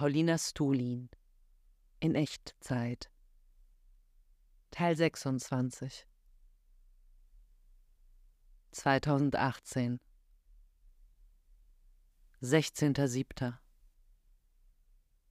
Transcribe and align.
Paulina 0.00 0.38
Stulin 0.38 1.10
in 2.00 2.14
Echtzeit 2.14 3.10
Teil 4.70 4.96
26 4.96 6.06
2018 8.70 10.00
16.07. 12.40 13.58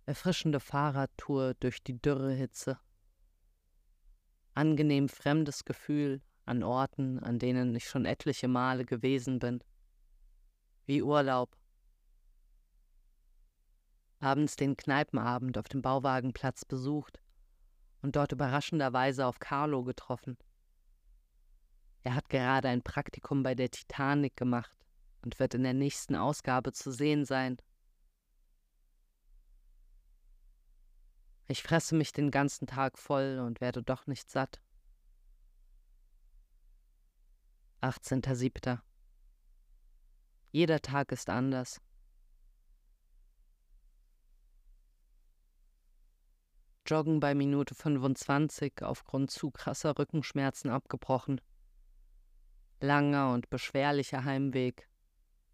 Erfrischende 0.05 0.59
Fahrradtour 0.59 1.55
durch 1.55 1.81
die 1.81 1.99
dürre 1.99 2.33
Hitze. 2.33 2.77
Angenehm 4.54 5.09
fremdes 5.09 5.65
Gefühl 5.65 6.21
an 6.45 6.61
Orten, 6.61 7.17
an 7.17 7.39
denen 7.39 7.75
ich 7.75 7.89
schon 7.89 8.05
etliche 8.05 8.47
Male 8.47 8.86
gewesen 8.86 9.39
bin. 9.39 9.63
Wie 10.86 11.01
Urlaub 11.01 11.58
abends 14.20 14.55
den 14.55 14.75
Kneipenabend 14.75 15.57
auf 15.57 15.69
dem 15.69 15.82
Bauwagenplatz 15.82 16.65
besucht 16.65 17.19
und 18.01 18.15
dort 18.15 18.32
überraschenderweise 18.32 19.25
auf 19.25 19.39
Carlo 19.39 19.83
getroffen. 19.83 20.37
Er 22.04 22.15
hat 22.15 22.29
gerade 22.29 22.69
ein 22.69 22.82
Praktikum 22.82 23.43
bei 23.43 23.55
der 23.55 23.71
Titanic 23.71 24.36
gemacht 24.37 24.75
und 25.21 25.39
wird 25.39 25.54
in 25.54 25.64
der 25.64 25.73
nächsten 25.73 26.15
Ausgabe 26.15 26.71
zu 26.71 26.92
sehen 26.92 27.25
sein. 27.25 27.57
Ich 31.47 31.64
fresse 31.64 31.95
mich 31.95 32.14
den 32.14 32.31
ganzen 32.31 32.67
Tag 32.67 32.97
voll 32.97 33.39
und 33.44 33.59
werde 33.59 33.81
doch 33.81 34.06
nicht 34.08 34.30
satt. 34.30 34.61
18.07. 37.81 38.80
Jeder 40.52 40.81
Tag 40.81 41.11
ist 41.11 41.30
anders. 41.30 41.81
Joggen 46.89 47.20
bei 47.20 47.36
Minute 47.36 47.76
25 47.76 48.82
aufgrund 48.82 49.30
zu 49.30 49.52
krasser 49.52 50.00
Rückenschmerzen 50.00 50.72
abgebrochen. 50.72 51.40
Langer 52.81 53.31
und 53.31 53.52
beschwerlicher 53.52 54.23
Heimweg, 54.23 54.90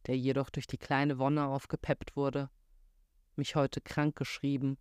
der 0.07 0.17
jedoch 0.17 0.49
durch 0.49 0.65
die 0.65 0.77
kleine 0.77 1.19
Wonne 1.19 1.47
aufgepeppt 1.47 2.15
wurde, 2.15 2.49
mich 3.35 3.57
heute 3.57 3.81
krank 3.81 4.15
geschrieben 4.15 4.77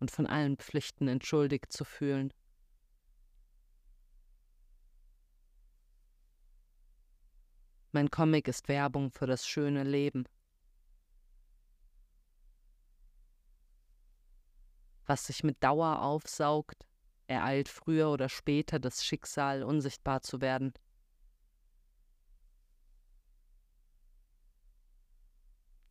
und 0.00 0.10
von 0.10 0.26
allen 0.26 0.56
Pflichten 0.56 1.06
entschuldigt 1.06 1.72
zu 1.72 1.84
fühlen. 1.84 2.34
Mein 7.92 8.10
Comic 8.10 8.48
ist 8.48 8.66
Werbung 8.66 9.12
für 9.12 9.28
das 9.28 9.46
schöne 9.46 9.84
Leben. 9.84 10.24
Was 15.06 15.26
sich 15.26 15.44
mit 15.44 15.62
Dauer 15.62 16.02
aufsaugt, 16.02 16.86
ereilt 17.26 17.68
früher 17.68 18.10
oder 18.10 18.28
später 18.28 18.78
das 18.78 19.04
Schicksal, 19.04 19.62
unsichtbar 19.62 20.22
zu 20.22 20.40
werden. 20.40 20.72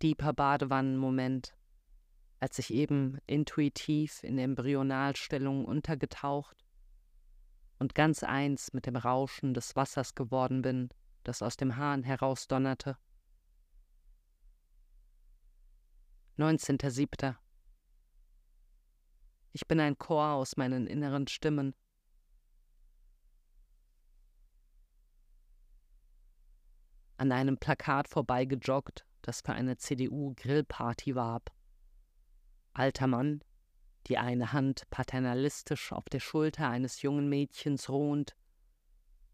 Deeper 0.02 0.33
Badewannenmoment, 0.33 1.55
als 2.39 2.59
ich 2.59 2.73
eben 2.73 3.20
intuitiv 3.25 4.23
in 4.23 4.38
Embryonalstellung 4.38 5.66
untergetaucht 5.66 6.66
und 7.80 7.95
ganz 7.95 8.23
eins 8.23 8.73
mit 8.73 8.86
dem 8.86 8.98
Rauschen 8.98 9.53
des 9.53 9.75
Wassers 9.75 10.14
geworden 10.14 10.61
bin, 10.61 10.89
das 11.23 11.42
aus 11.42 11.55
dem 11.55 11.77
Hahn 11.77 12.03
herausdonnerte. 12.03 12.98
19.07. 16.38 17.36
Ich 19.56 19.68
bin 19.68 19.80
ein 19.80 20.00
Chor 20.00 20.32
aus 20.32 20.58
meinen 20.58 20.88
inneren 20.88 21.28
Stimmen. 21.28 21.76
An 27.17 27.32
einem 27.32 27.60
Plakat 27.60 28.08
vorbeigejoggt, 28.08 29.05
das 29.22 29.42
für 29.42 29.54
eine 29.54 29.77
CDU-Grillparty 29.77 31.14
warb. 31.14 31.52
Alter 32.73 33.05
Mann, 33.05 33.44
die 34.08 34.17
eine 34.17 34.54
Hand 34.54 34.89
paternalistisch 34.89 35.94
auf 35.94 36.06
der 36.06 36.20
Schulter 36.20 36.67
eines 36.67 37.04
jungen 37.04 37.30
Mädchens 37.30 37.89
ruhend 37.89 38.36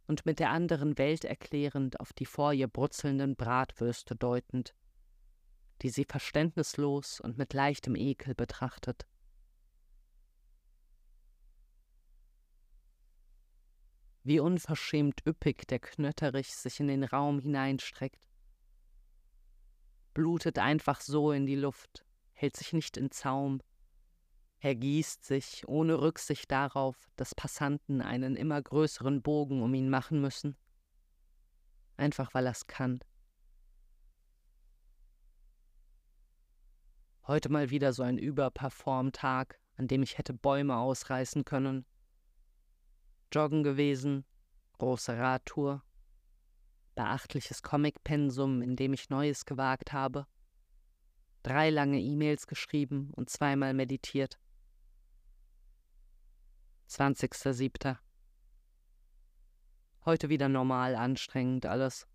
und 0.05 0.25
mit 0.25 0.39
der 0.39 0.49
anderen 0.49 0.97
welterklärend 0.97 2.01
auf 2.01 2.11
die 2.11 2.25
vor 2.25 2.51
ihr 2.51 2.67
brutzelnden 2.67 3.37
Bratwürste 3.37 4.17
deutend, 4.17 4.75
die 5.81 5.89
sie 5.89 6.03
verständnislos 6.03 7.21
und 7.21 7.37
mit 7.37 7.53
leichtem 7.53 7.95
Ekel 7.95 8.35
betrachtet. 8.35 9.07
Wie 14.23 14.39
unverschämt 14.39 15.25
üppig 15.25 15.67
der 15.67 15.79
Knötterich 15.79 16.55
sich 16.55 16.79
in 16.79 16.87
den 16.87 17.03
Raum 17.03 17.39
hineinstreckt. 17.39 18.27
Blutet 20.13 20.59
einfach 20.59 21.01
so 21.01 21.31
in 21.31 21.45
die 21.45 21.55
Luft, 21.55 22.05
hält 22.33 22.57
sich 22.57 22.73
nicht 22.73 22.97
in 22.97 23.11
Zaum, 23.11 23.61
ergießt 24.59 25.23
sich 25.23 25.67
ohne 25.67 26.01
Rücksicht 26.01 26.51
darauf, 26.51 27.09
dass 27.15 27.33
Passanten 27.33 28.01
einen 28.01 28.35
immer 28.35 28.61
größeren 28.61 29.21
Bogen 29.21 29.61
um 29.61 29.73
ihn 29.73 29.89
machen 29.89 30.19
müssen, 30.19 30.57
einfach 31.95 32.33
weil 32.33 32.45
er's 32.45 32.67
kann. 32.67 32.99
Heute 37.25 37.49
mal 37.49 37.69
wieder 37.69 37.93
so 37.93 38.03
ein 38.03 38.17
Überperform-Tag, 38.17 39.59
an 39.75 39.87
dem 39.87 40.01
ich 40.01 40.17
hätte 40.17 40.33
Bäume 40.33 40.75
ausreißen 40.77 41.45
können 41.45 41.85
Joggen 43.31 43.63
gewesen, 43.63 44.25
große 44.77 45.17
Radtour, 45.17 45.83
beachtliches 46.95 47.61
Comicpensum, 47.61 48.61
in 48.61 48.75
dem 48.75 48.93
ich 48.93 49.09
Neues 49.09 49.45
gewagt 49.45 49.93
habe, 49.93 50.25
drei 51.43 51.69
lange 51.69 51.99
E-Mails 51.99 52.47
geschrieben 52.47 53.11
und 53.15 53.29
zweimal 53.29 53.73
meditiert. 53.73 54.39
20.07. 56.89 57.97
Heute 60.05 60.29
wieder 60.29 60.49
normal 60.49 60.95
anstrengend 60.95 61.67
alles. 61.67 62.07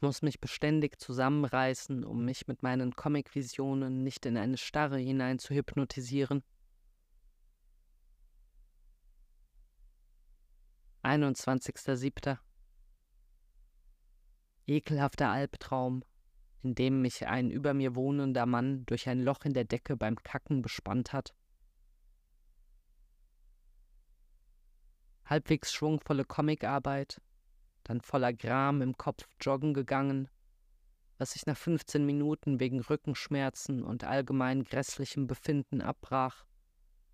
Muss 0.00 0.22
mich 0.22 0.40
beständig 0.40 0.98
zusammenreißen, 0.98 2.04
um 2.04 2.24
mich 2.24 2.46
mit 2.46 2.62
meinen 2.62 2.96
Comic-Visionen 2.96 4.02
nicht 4.02 4.24
in 4.24 4.38
eine 4.38 4.56
Starre 4.56 4.96
hinein 4.96 5.38
zu 5.38 5.54
hypnotisieren. 5.54 6.42
21.07. 11.02 12.38
Ekelhafter 14.66 15.30
Albtraum, 15.30 16.04
in 16.62 16.74
dem 16.74 17.00
mich 17.00 17.26
ein 17.26 17.50
über 17.50 17.72
mir 17.72 17.94
wohnender 17.94 18.44
Mann 18.44 18.84
durch 18.84 19.08
ein 19.08 19.22
Loch 19.22 19.44
in 19.44 19.54
der 19.54 19.64
Decke 19.64 19.96
beim 19.96 20.16
Kacken 20.16 20.60
bespannt 20.60 21.12
hat. 21.12 21.34
Halbwegs 25.24 25.72
schwungvolle 25.72 26.24
Comicarbeit, 26.24 27.22
dann 27.84 28.00
voller 28.00 28.32
Gram 28.32 28.82
im 28.82 28.96
Kopf 28.96 29.26
joggen 29.40 29.72
gegangen, 29.72 30.28
was 31.16 31.32
sich 31.32 31.46
nach 31.46 31.56
15 31.56 32.04
Minuten 32.04 32.60
wegen 32.60 32.80
Rückenschmerzen 32.80 33.82
und 33.82 34.04
allgemein 34.04 34.64
grässlichem 34.64 35.26
Befinden 35.26 35.80
abbrach 35.80 36.44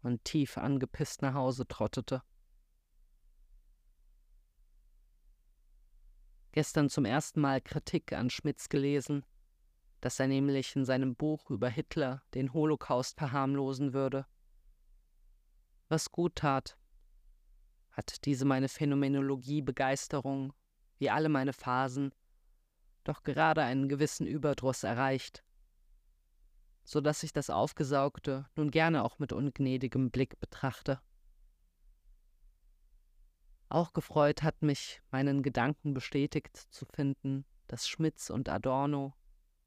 und 0.03 0.25
tief 0.25 0.59
angepisst 0.59 1.23
nach 1.23 1.35
Hause 1.35 1.69
trottete. 1.69 2.23
Gestern 6.57 6.89
zum 6.89 7.05
ersten 7.05 7.43
Mal 7.43 7.61
Kritik 7.61 8.15
an 8.15 8.31
Schmitz 8.31 8.71
gelesen, 8.71 9.27
dass 10.01 10.19
er 10.19 10.27
nämlich 10.27 10.75
in 10.75 10.87
seinem 10.87 11.15
Buch 11.15 11.51
über 11.51 11.69
Hitler 11.69 12.23
den 12.33 12.55
Holocaust 12.55 13.19
verharmlosen 13.19 13.93
würde. 13.93 14.25
Was 15.91 16.11
gut 16.11 16.37
tat, 16.37 16.79
hat 17.91 18.25
diese 18.25 18.47
meine 18.47 18.71
Phänomenologie-Begeisterung, 18.71 20.55
wie 20.97 21.11
alle 21.11 21.29
meine 21.29 21.53
Phasen, 21.53 22.15
doch 23.05 23.23
gerade 23.23 23.63
einen 23.63 23.91
gewissen 23.91 24.27
Überdruss 24.27 24.83
erreicht, 24.83 25.45
so 26.85 27.03
dass 27.03 27.23
ich 27.23 27.35
das 27.35 27.51
Aufgesaugte 27.51 28.47
nun 28.57 28.71
gerne 28.71 29.05
auch 29.05 29.19
mit 29.19 29.35
ungnädigem 29.35 30.11
Blick 30.11 30.41
betrachte. 30.41 31.03
Auch 33.69 33.93
gefreut 33.93 34.43
hat 34.43 34.63
mich, 34.63 35.01
meinen 35.11 35.43
Gedanken 35.43 35.93
bestätigt 35.93 36.57
zu 36.57 36.85
finden, 36.87 37.45
dass 37.67 37.89
Schmitz 37.89 38.31
und 38.31 38.49
Adorno 38.49 39.15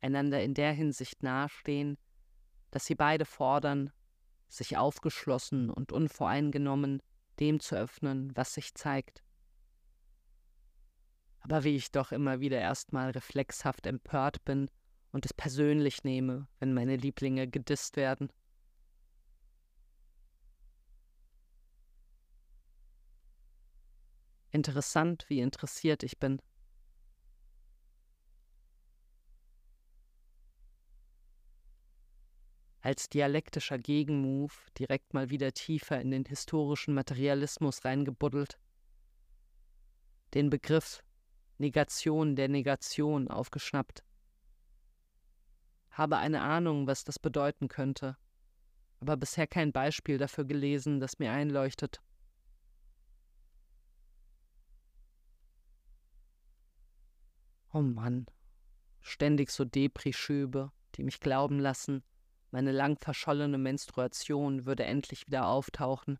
einander 0.01 0.41
in 0.41 0.53
der 0.53 0.71
Hinsicht 0.71 1.21
nahestehen, 1.21 1.97
dass 2.71 2.85
sie 2.85 2.95
beide 2.95 3.25
fordern, 3.25 3.91
sich 4.47 4.77
aufgeschlossen 4.77 5.69
und 5.69 5.91
unvoreingenommen 5.91 7.01
dem 7.39 7.59
zu 7.59 7.75
öffnen, 7.75 8.31
was 8.35 8.53
sich 8.53 8.73
zeigt. 8.73 9.23
Aber 11.41 11.63
wie 11.63 11.75
ich 11.75 11.91
doch 11.91 12.11
immer 12.11 12.39
wieder 12.39 12.59
erstmal 12.59 13.11
reflexhaft 13.11 13.85
empört 13.85 14.43
bin 14.45 14.69
und 15.11 15.25
es 15.25 15.33
persönlich 15.33 16.03
nehme, 16.03 16.47
wenn 16.59 16.73
meine 16.73 16.95
Lieblinge 16.95 17.47
gedisst 17.47 17.95
werden. 17.95 18.31
Interessant, 24.51 25.25
wie 25.29 25.41
interessiert 25.41 26.03
ich 26.03 26.17
bin. 26.17 26.41
Als 32.81 33.09
dialektischer 33.09 33.77
Gegenmove 33.77 34.71
direkt 34.77 35.13
mal 35.13 35.29
wieder 35.29 35.51
tiefer 35.51 36.01
in 36.01 36.11
den 36.11 36.25
historischen 36.25 36.93
Materialismus 36.93 37.85
reingebuddelt. 37.85 38.57
Den 40.33 40.49
Begriff 40.49 41.03
Negation 41.57 42.37
der 42.37 42.47
Negation 42.47 43.27
aufgeschnappt. 43.27 44.03
Habe 45.91 46.17
eine 46.17 46.41
Ahnung, 46.41 46.87
was 46.87 47.03
das 47.03 47.19
bedeuten 47.19 47.67
könnte, 47.67 48.15
aber 49.01 49.17
bisher 49.17 49.45
kein 49.45 49.73
Beispiel 49.73 50.17
dafür 50.17 50.45
gelesen, 50.45 51.01
das 51.01 51.19
mir 51.19 51.33
einleuchtet. 51.33 52.01
Oh 57.71 57.81
Mann, 57.81 58.25
ständig 58.99 59.51
so 59.51 59.63
Depri-Schübe, 59.63 60.71
die 60.95 61.03
mich 61.03 61.19
glauben 61.19 61.59
lassen, 61.59 62.03
meine 62.51 62.71
lang 62.71 62.97
verschollene 62.97 63.59
Menstruation 63.59 64.65
würde 64.65 64.85
endlich 64.85 65.27
wieder 65.27 65.47
auftauchen, 65.47 66.17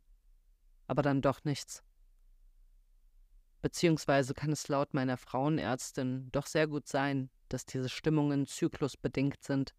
aber 0.85 1.01
dann 1.01 1.21
doch 1.21 1.43
nichts. 1.43 1.83
Beziehungsweise 3.61 4.33
kann 4.33 4.51
es 4.51 4.67
laut 4.67 4.93
meiner 4.93 5.17
Frauenärztin 5.17 6.29
doch 6.31 6.45
sehr 6.45 6.67
gut 6.67 6.87
sein, 6.87 7.29
dass 7.49 7.65
diese 7.65 7.89
Stimmungen 7.89 8.45
zyklusbedingt 8.45 9.43
sind. 9.43 9.73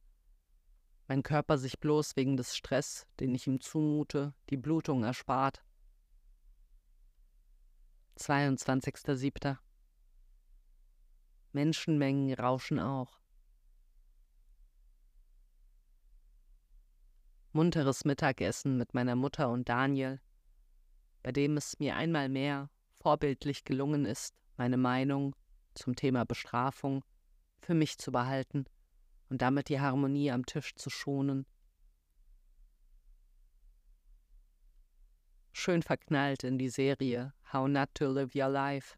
Mein 1.07 1.23
Körper 1.23 1.57
sich 1.57 1.79
bloß 1.79 2.17
wegen 2.17 2.37
des 2.37 2.57
Stress, 2.57 3.07
den 3.21 3.35
ich 3.35 3.47
ihm 3.47 3.61
zumute, 3.61 4.35
die 4.51 4.57
Blutung 4.57 5.05
erspart. 5.05 5.63
22.07. 8.19 9.57
Menschenmengen 11.53 12.35
rauschen 12.35 12.79
auch. 12.79 13.21
Munteres 17.53 18.05
Mittagessen 18.05 18.77
mit 18.77 18.95
meiner 18.95 19.17
Mutter 19.17 19.51
und 19.51 19.69
Daniel, 19.69 20.21
bei 21.23 21.33
dem 21.33 21.57
es 21.57 21.79
mir 21.81 21.97
einmal 21.97 22.29
mehr 22.29 22.71
vorbildlich 23.01 23.65
gelungen 23.65 24.05
ist, 24.05 24.35
meine 24.57 24.77
Meinung 24.77 25.35
zum 25.75 25.97
Thema 25.97 26.25
Bestrafung 26.25 27.05
für 27.61 27.75
mich 27.75 27.99
zu 27.99 28.13
behalten 28.13 28.67
und 29.31 29.43
damit 29.43 29.69
die 29.69 29.81
Harmonie 29.81 30.31
am 30.31 30.47
Tisch 30.47 30.75
zu 30.77 30.91
schonen. 30.91 31.47
Schön 35.53 35.83
verknallt 35.83 36.45
in 36.45 36.59
die 36.59 36.71
Serie 36.71 37.35
How 37.53 37.69
Not 37.69 37.89
to 37.95 38.07
Live 38.07 38.35
Your 38.35 38.49
Life 38.49 38.97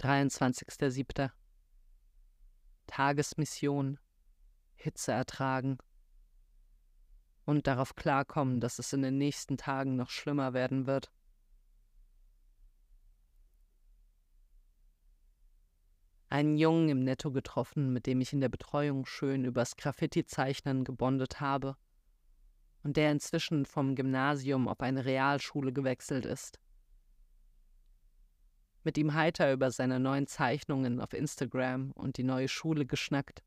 23.07. 0.00 1.30
Tagesmission, 2.86 3.98
Hitze 4.74 5.12
ertragen 5.12 5.76
und 7.44 7.66
darauf 7.66 7.94
klarkommen, 7.94 8.60
dass 8.60 8.78
es 8.78 8.94
in 8.94 9.02
den 9.02 9.18
nächsten 9.18 9.58
Tagen 9.58 9.96
noch 9.96 10.08
schlimmer 10.08 10.54
werden 10.54 10.86
wird. 10.86 11.12
Einen 16.30 16.56
Jungen 16.56 16.88
im 16.88 17.04
Netto 17.04 17.30
getroffen, 17.30 17.92
mit 17.92 18.06
dem 18.06 18.20
ich 18.22 18.32
in 18.32 18.40
der 18.40 18.48
Betreuung 18.48 19.04
schön 19.04 19.44
übers 19.44 19.76
Graffiti-Zeichnen 19.76 20.84
gebondet 20.84 21.40
habe 21.40 21.76
und 22.82 22.96
der 22.96 23.12
inzwischen 23.12 23.66
vom 23.66 23.96
Gymnasium 23.96 24.66
auf 24.66 24.80
eine 24.80 25.04
Realschule 25.04 25.72
gewechselt 25.72 26.24
ist 26.24 26.58
mit 28.84 28.96
ihm 28.96 29.14
heiter 29.14 29.52
über 29.52 29.70
seine 29.70 30.00
neuen 30.00 30.26
Zeichnungen 30.26 31.00
auf 31.00 31.12
Instagram 31.12 31.92
und 31.92 32.16
die 32.16 32.22
neue 32.22 32.48
Schule 32.48 32.86
geschnackt, 32.86 33.42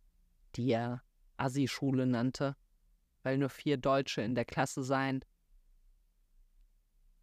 die 0.56 0.70
er 0.72 1.02
Assi-Schule 1.38 2.06
nannte, 2.06 2.56
weil 3.24 3.38
nur 3.38 3.50
vier 3.50 3.78
Deutsche 3.78 4.22
in 4.22 4.36
der 4.36 4.46
Klasse 4.46 4.84
seien. 4.84 5.26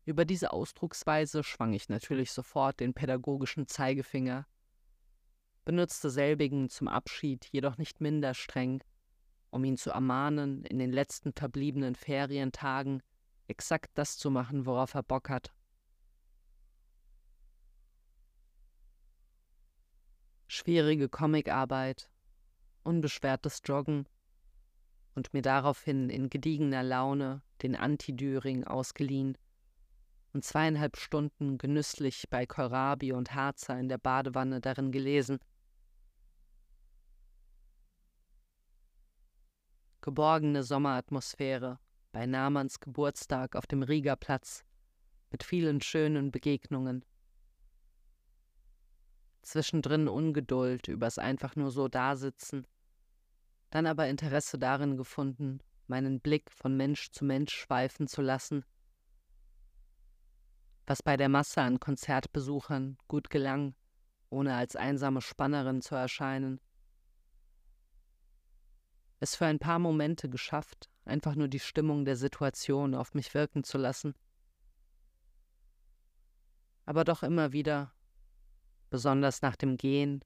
Über 0.04 0.24
diese 0.24 0.52
Ausdrucksweise 0.52 1.44
schwang 1.44 1.72
ich 1.72 1.88
natürlich 1.88 2.32
sofort 2.32 2.80
den 2.80 2.94
pädagogischen 2.94 3.68
Zeigefinger, 3.68 4.46
benutzte 5.64 6.10
selbigen 6.10 6.68
zum 6.68 6.88
Abschied 6.88 7.46
jedoch 7.52 7.78
nicht 7.78 8.00
minder 8.00 8.34
streng, 8.34 8.82
um 9.50 9.62
ihn 9.62 9.76
zu 9.76 9.90
ermahnen, 9.90 10.64
in 10.64 10.78
den 10.78 10.90
letzten 10.90 11.32
verbliebenen 11.32 11.94
Ferientagen 11.94 13.02
exakt 13.46 13.90
das 13.94 14.16
zu 14.16 14.30
machen, 14.30 14.66
worauf 14.66 14.94
er 14.94 15.02
Bock 15.02 15.28
hat. 15.28 15.52
Schwierige 20.50 21.08
Comicarbeit, 21.08 22.10
unbeschwertes 22.82 23.62
Joggen 23.64 24.08
und 25.14 25.32
mir 25.32 25.42
daraufhin 25.42 26.10
in 26.10 26.28
gediegener 26.28 26.82
Laune 26.82 27.42
den 27.62 27.76
Antidüring 27.76 28.64
ausgeliehen 28.64 29.38
und 30.32 30.44
zweieinhalb 30.44 30.96
Stunden 30.96 31.56
genüsslich 31.56 32.28
bei 32.30 32.46
Kohlrabi 32.46 33.12
und 33.12 33.32
Harzer 33.32 33.78
in 33.78 33.88
der 33.88 33.98
Badewanne 33.98 34.60
darin 34.60 34.90
gelesen. 34.90 35.38
Geborgene 40.00 40.64
Sommeratmosphäre 40.64 41.78
bei 42.10 42.26
Namanns 42.26 42.80
Geburtstag 42.80 43.54
auf 43.54 43.68
dem 43.68 43.84
Riegerplatz 43.84 44.64
mit 45.30 45.44
vielen 45.44 45.80
schönen 45.80 46.32
Begegnungen 46.32 47.04
zwischendrin 49.42 50.08
Ungeduld 50.08 50.88
übers 50.88 51.18
einfach 51.18 51.56
nur 51.56 51.70
so 51.70 51.88
dasitzen, 51.88 52.66
dann 53.70 53.86
aber 53.86 54.08
Interesse 54.08 54.58
darin 54.58 54.96
gefunden, 54.96 55.60
meinen 55.86 56.20
Blick 56.20 56.50
von 56.50 56.76
Mensch 56.76 57.10
zu 57.10 57.24
Mensch 57.24 57.54
schweifen 57.54 58.06
zu 58.06 58.22
lassen, 58.22 58.64
was 60.86 61.02
bei 61.02 61.16
der 61.16 61.28
Masse 61.28 61.62
an 61.62 61.78
Konzertbesuchern 61.78 62.98
gut 63.06 63.30
gelang, 63.30 63.74
ohne 64.28 64.54
als 64.54 64.76
einsame 64.76 65.20
Spannerin 65.20 65.82
zu 65.82 65.94
erscheinen. 65.94 66.60
Es 69.20 69.36
für 69.36 69.46
ein 69.46 69.58
paar 69.58 69.78
Momente 69.78 70.28
geschafft, 70.28 70.88
einfach 71.04 71.34
nur 71.34 71.48
die 71.48 71.60
Stimmung 71.60 72.04
der 72.04 72.16
Situation 72.16 72.94
auf 72.94 73.14
mich 73.14 73.34
wirken 73.34 73.64
zu 73.64 73.78
lassen. 73.78 74.14
Aber 76.86 77.04
doch 77.04 77.22
immer 77.22 77.52
wieder 77.52 77.92
besonders 78.90 79.42
nach 79.42 79.56
dem 79.56 79.76
Gehen, 79.76 80.24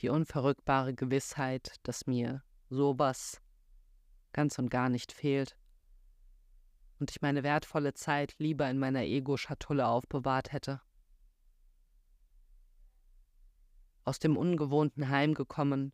die 0.00 0.08
unverrückbare 0.08 0.94
Gewissheit, 0.94 1.76
dass 1.84 2.06
mir 2.06 2.42
sowas 2.68 3.40
ganz 4.32 4.58
und 4.58 4.70
gar 4.70 4.88
nicht 4.88 5.12
fehlt 5.12 5.56
und 7.02 7.10
ich 7.10 7.20
meine 7.20 7.42
wertvolle 7.42 7.94
Zeit 7.94 8.36
lieber 8.38 8.70
in 8.70 8.78
meiner 8.78 9.02
Ego-Schatulle 9.02 9.88
aufbewahrt 9.88 10.52
hätte. 10.52 10.80
Aus 14.04 14.20
dem 14.20 14.36
ungewohnten 14.36 15.08
Heim 15.08 15.34
gekommen 15.34 15.92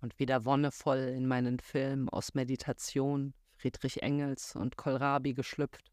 und 0.00 0.20
wieder 0.20 0.44
wonnevoll 0.44 0.98
in 0.98 1.26
meinen 1.26 1.58
Film 1.58 2.08
aus 2.08 2.34
Meditation, 2.34 3.34
Friedrich 3.56 4.04
Engels 4.04 4.54
und 4.54 4.76
Kohlrabi 4.76 5.34
geschlüpft. 5.34 5.90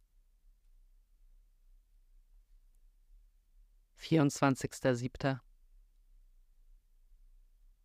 24.07. 4.03 5.39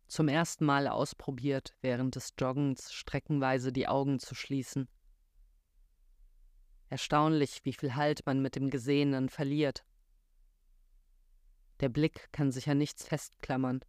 Zum 0.07 0.27
ersten 0.27 0.65
Mal 0.65 0.87
ausprobiert, 0.87 1.75
während 1.81 2.15
des 2.15 2.33
Joggens 2.37 2.91
streckenweise 2.91 3.71
die 3.71 3.87
Augen 3.87 4.19
zu 4.19 4.35
schließen. 4.35 4.89
Erstaunlich, 6.89 7.63
wie 7.63 7.73
viel 7.73 7.95
Halt 7.95 8.25
man 8.25 8.41
mit 8.41 8.55
dem 8.55 8.69
Gesehenen 8.69 9.29
verliert. 9.29 9.85
Der 11.79 11.89
Blick 11.89 12.29
kann 12.33 12.51
sich 12.51 12.69
an 12.69 12.79
nichts 12.79 13.05
festklammern. 13.05 13.79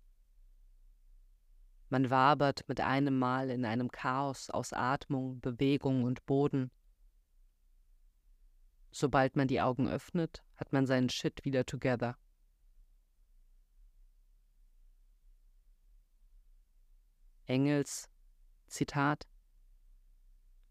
Man 1.88 2.10
wabert 2.10 2.68
mit 2.68 2.80
einem 2.80 3.18
Mal 3.18 3.50
in 3.50 3.64
einem 3.64 3.90
Chaos 3.90 4.50
aus 4.50 4.72
Atmung, 4.72 5.40
Bewegung 5.40 6.04
und 6.04 6.24
Boden. 6.26 6.70
Sobald 8.90 9.36
man 9.36 9.48
die 9.48 9.60
Augen 9.60 9.88
öffnet, 9.88 10.42
hat 10.56 10.72
man 10.72 10.86
seinen 10.86 11.08
Shit 11.08 11.44
wieder 11.44 11.64
together. 11.64 12.16
Engels 17.46 18.08
Zitat 18.66 19.26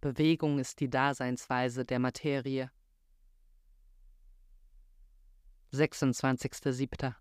Bewegung 0.01 0.59
ist 0.59 0.79
die 0.79 0.89
Daseinsweise 0.89 1.83
der 1.83 1.99
Materie. 1.99 2.71
26.07. 5.73 7.13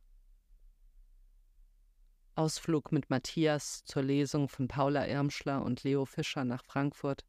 Ausflug 2.37 2.93
mit 2.93 3.11
Matthias 3.11 3.83
zur 3.85 4.02
Lesung 4.05 4.49
von 4.49 4.69
Paula 4.69 5.09
Irmschler 5.09 5.62
und 5.62 5.83
Leo 5.83 6.05
Fischer 6.05 6.45
nach 6.45 6.64
Frankfurt. 6.64 7.25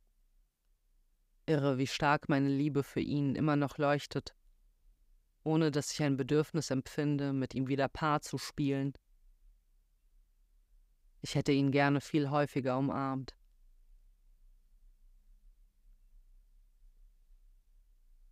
Irre, 1.50 1.80
wie 1.80 1.88
stark 1.88 2.30
meine 2.30 2.48
Liebe 2.48 2.84
für 2.84 3.00
ihn 3.00 3.36
immer 3.36 3.56
noch 3.56 3.80
leuchtet, 3.80 4.36
ohne 5.44 5.72
dass 5.72 5.92
ich 5.92 6.04
ein 6.04 6.16
Bedürfnis 6.16 6.70
empfinde, 6.70 7.34
mit 7.34 7.56
ihm 7.56 7.68
wieder 7.68 7.88
Paar 7.88 8.22
zu 8.22 8.38
spielen. 8.38 8.94
Ich 11.22 11.34
hätte 11.34 11.52
ihn 11.52 11.72
gerne 11.72 12.02
viel 12.02 12.30
häufiger 12.30 12.78
umarmt. 12.78 13.36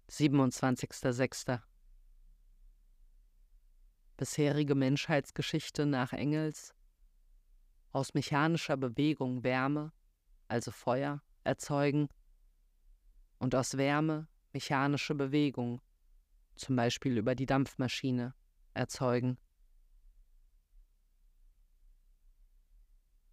Siebenundzwanzigster 0.07 1.63
bisherige 4.15 4.75
Menschheitsgeschichte 4.75 5.85
nach 5.85 6.13
Engels, 6.13 6.73
aus 7.91 8.13
mechanischer 8.13 8.77
Bewegung 8.77 9.43
Wärme, 9.43 9.91
also 10.47 10.71
Feuer, 10.71 11.21
erzeugen 11.43 12.09
und 13.39 13.55
aus 13.55 13.77
Wärme 13.77 14.27
mechanische 14.53 15.15
Bewegung, 15.15 15.81
zum 16.55 16.75
Beispiel 16.75 17.17
über 17.17 17.35
die 17.35 17.45
Dampfmaschine, 17.45 18.33
erzeugen. 18.73 19.37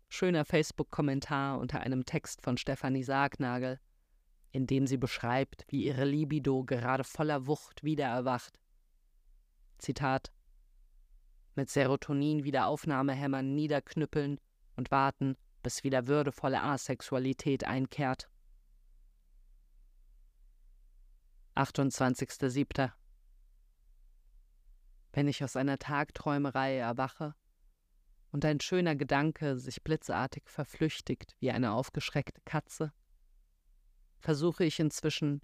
Schöner 0.09 0.45
Facebook-Kommentar 0.45 1.59
unter 1.59 1.81
einem 1.81 2.05
Text 2.05 2.43
von 2.43 2.57
Stefanie 2.57 3.03
Sargnagel, 3.03 3.81
in 4.53 4.67
dem 4.67 4.87
sie 4.87 4.97
beschreibt, 4.97 5.65
wie 5.69 5.85
ihre 5.85 6.05
Libido 6.05 6.65
gerade 6.65 7.03
voller 7.03 7.47
Wucht 7.47 7.83
wieder 7.83 8.07
erwacht. 8.07 8.61
Zitat 9.79 10.33
mit 11.57 11.71
Serotonin-Wiederaufnahmehämmern 11.71 13.55
niederknüppeln 13.55 14.41
und 14.77 14.91
warten, 14.91 15.37
bis 15.63 15.85
wieder 15.85 16.07
würdevolle 16.07 16.63
Asexualität 16.63 17.65
einkehrt. 17.65 18.29
28.07. 21.55 22.93
Wenn 25.13 25.29
ich 25.29 25.45
aus 25.45 25.57
einer 25.57 25.79
Tagträumerei 25.79 26.77
erwache 26.77 27.35
und 28.33 28.45
ein 28.45 28.61
schöner 28.61 28.97
Gedanke 28.97 29.59
sich 29.59 29.83
blitzartig 29.83 30.45
verflüchtigt 30.47 31.37
wie 31.39 31.51
eine 31.51 31.73
aufgeschreckte 31.73 32.41
Katze, 32.45 32.93
versuche 34.19 34.65
ich 34.65 34.81
inzwischen, 34.81 35.41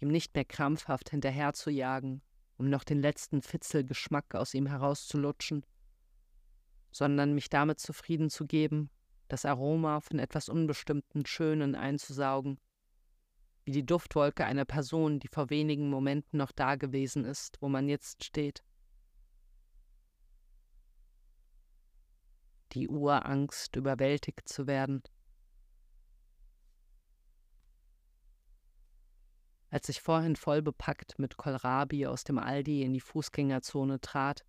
ihm 0.00 0.08
nicht 0.08 0.34
mehr 0.34 0.44
krampfhaft 0.44 1.10
hinterherzujagen 1.10 2.22
um 2.62 2.70
noch 2.70 2.84
den 2.84 3.00
letzten 3.00 3.42
Fitzelgeschmack 3.42 4.36
aus 4.36 4.54
ihm 4.54 4.66
herauszulutschen, 4.66 5.66
sondern 6.92 7.34
mich 7.34 7.48
damit 7.48 7.80
zufrieden 7.80 8.30
zu 8.30 8.46
geben, 8.46 8.88
das 9.26 9.44
Aroma 9.44 10.00
von 10.00 10.20
etwas 10.20 10.48
Unbestimmten 10.48 11.26
Schönen 11.26 11.74
einzusaugen, 11.74 12.60
wie 13.64 13.72
die 13.72 13.86
Duftwolke 13.86 14.44
einer 14.44 14.64
Person, 14.64 15.20
die 15.20 15.28
vor 15.28 15.50
wenigen 15.50 15.88
Momenten 15.88 16.38
noch 16.38 16.52
dagewesen 16.52 17.24
ist, 17.24 17.58
wo 17.60 17.68
man 17.68 17.88
jetzt 17.88 18.24
steht. 18.24 18.64
Die 22.72 22.88
Urangst, 22.88 23.76
überwältigt 23.76 24.48
zu 24.48 24.66
werden, 24.66 25.02
Als 29.72 29.88
ich 29.88 30.02
vorhin 30.02 30.36
voll 30.36 30.60
bepackt 30.60 31.18
mit 31.18 31.38
Kohlrabi 31.38 32.06
aus 32.06 32.24
dem 32.24 32.36
Aldi 32.36 32.82
in 32.82 32.92
die 32.92 33.00
Fußgängerzone 33.00 34.02
trat, 34.02 34.44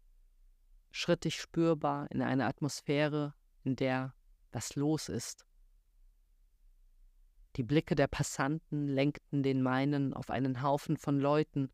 schritt 0.92 1.26
ich 1.26 1.40
spürbar 1.40 2.12
in 2.12 2.22
eine 2.22 2.46
Atmosphäre, 2.46 3.34
in 3.64 3.78
der 3.78 4.14
was 4.52 4.76
los 4.76 5.08
ist. 5.08 5.46
Die 7.56 7.64
Blicke 7.64 7.96
der 7.96 8.08
Passanten 8.08 8.88
lenkten 8.88 9.44
den 9.44 9.62
meinen 9.62 10.14
auf 10.14 10.30
einen 10.30 10.64
Haufen 10.64 10.98
von 10.98 11.20
Leuten, 11.20 11.72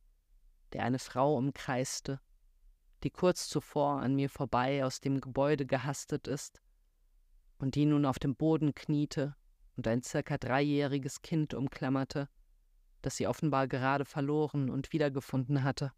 der 0.73 0.83
eine 0.83 0.99
Frau 0.99 1.37
umkreiste, 1.37 2.19
die 3.03 3.09
kurz 3.09 3.47
zuvor 3.47 4.01
an 4.01 4.15
mir 4.15 4.29
vorbei 4.29 4.83
aus 4.85 4.99
dem 4.99 5.21
Gebäude 5.21 5.65
gehastet 5.65 6.27
ist 6.27 6.61
und 7.59 7.75
die 7.75 7.85
nun 7.85 8.05
auf 8.05 8.19
dem 8.19 8.35
Boden 8.35 8.75
kniete 8.75 9.35
und 9.77 9.87
ein 9.87 10.03
circa 10.03 10.37
dreijähriges 10.37 11.21
Kind 11.21 11.53
umklammerte, 11.53 12.27
das 13.01 13.15
sie 13.15 13.27
offenbar 13.27 13.69
gerade 13.69 14.03
verloren 14.03 14.69
und 14.69 14.91
wiedergefunden 14.91 15.63
hatte. 15.63 15.93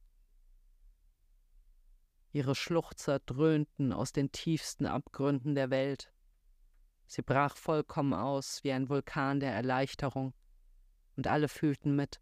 Ihre 2.31 2.53
Schluchzer 2.53 3.19
dröhnten 3.19 3.91
aus 3.91 4.13
den 4.13 4.31
tiefsten 4.31 4.85
Abgründen 4.85 5.55
der 5.55 5.69
Welt. 5.69 6.13
Sie 7.11 7.21
brach 7.21 7.57
vollkommen 7.57 8.13
aus 8.13 8.63
wie 8.63 8.71
ein 8.71 8.87
Vulkan 8.87 9.41
der 9.41 9.53
Erleichterung, 9.53 10.33
und 11.17 11.27
alle 11.27 11.49
fühlten 11.49 11.93
mit. 11.93 12.21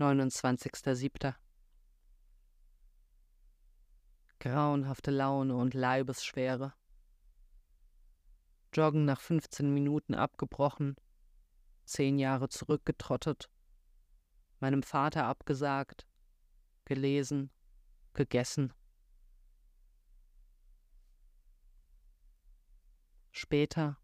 29.07. 0.00 1.36
Grauenhafte 4.40 5.12
Laune 5.12 5.54
und 5.54 5.72
Leibesschwere. 5.74 6.74
Joggen 8.74 9.04
nach 9.04 9.20
15 9.20 9.72
Minuten 9.72 10.16
abgebrochen, 10.16 10.96
zehn 11.84 12.18
Jahre 12.18 12.48
zurückgetrottet, 12.48 13.48
meinem 14.58 14.82
Vater 14.82 15.26
abgesagt, 15.26 16.08
gelesen, 16.86 17.52
gegessen. 18.14 18.72
Später, 23.30 23.98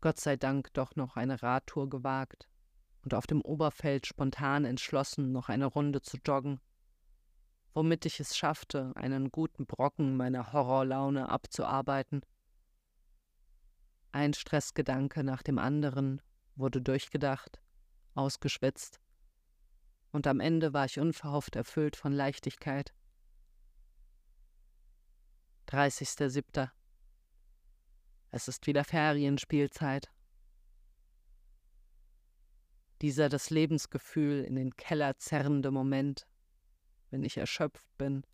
Gott 0.00 0.20
sei 0.20 0.36
Dank, 0.36 0.72
doch 0.74 0.96
noch 0.96 1.16
eine 1.16 1.42
Radtour 1.42 1.88
gewagt 1.88 2.48
und 3.02 3.14
auf 3.14 3.26
dem 3.26 3.40
Oberfeld 3.40 4.06
spontan 4.06 4.64
entschlossen, 4.64 5.32
noch 5.32 5.48
eine 5.48 5.66
Runde 5.66 6.02
zu 6.02 6.18
joggen, 6.24 6.60
womit 7.74 8.06
ich 8.06 8.20
es 8.20 8.36
schaffte, 8.36 8.92
einen 8.96 9.30
guten 9.30 9.66
Brocken 9.66 10.16
meiner 10.16 10.52
Horrorlaune 10.52 11.28
abzuarbeiten 11.28 12.22
ein 14.12 14.34
Stressgedanke 14.34 15.24
nach 15.24 15.42
dem 15.42 15.58
anderen 15.58 16.20
wurde 16.54 16.82
durchgedacht, 16.82 17.62
ausgeschwitzt, 18.14 19.00
und 20.10 20.26
am 20.26 20.38
Ende 20.40 20.74
war 20.74 20.84
ich 20.84 21.00
unverhofft 21.00 21.56
erfüllt 21.56 21.96
von 21.96 22.12
Leichtigkeit. 22.12 22.92
30.07. 25.68 26.68
Es 28.34 28.48
ist 28.48 28.66
wieder 28.66 28.82
Ferienspielzeit. 28.82 30.10
Dieser 33.02 33.28
das 33.28 33.50
Lebensgefühl 33.50 34.42
in 34.44 34.56
den 34.56 34.74
Keller 34.74 35.18
zerrende 35.18 35.70
Moment, 35.70 36.26
wenn 37.10 37.24
ich 37.24 37.36
erschöpft 37.36 37.86
bin 37.98 38.24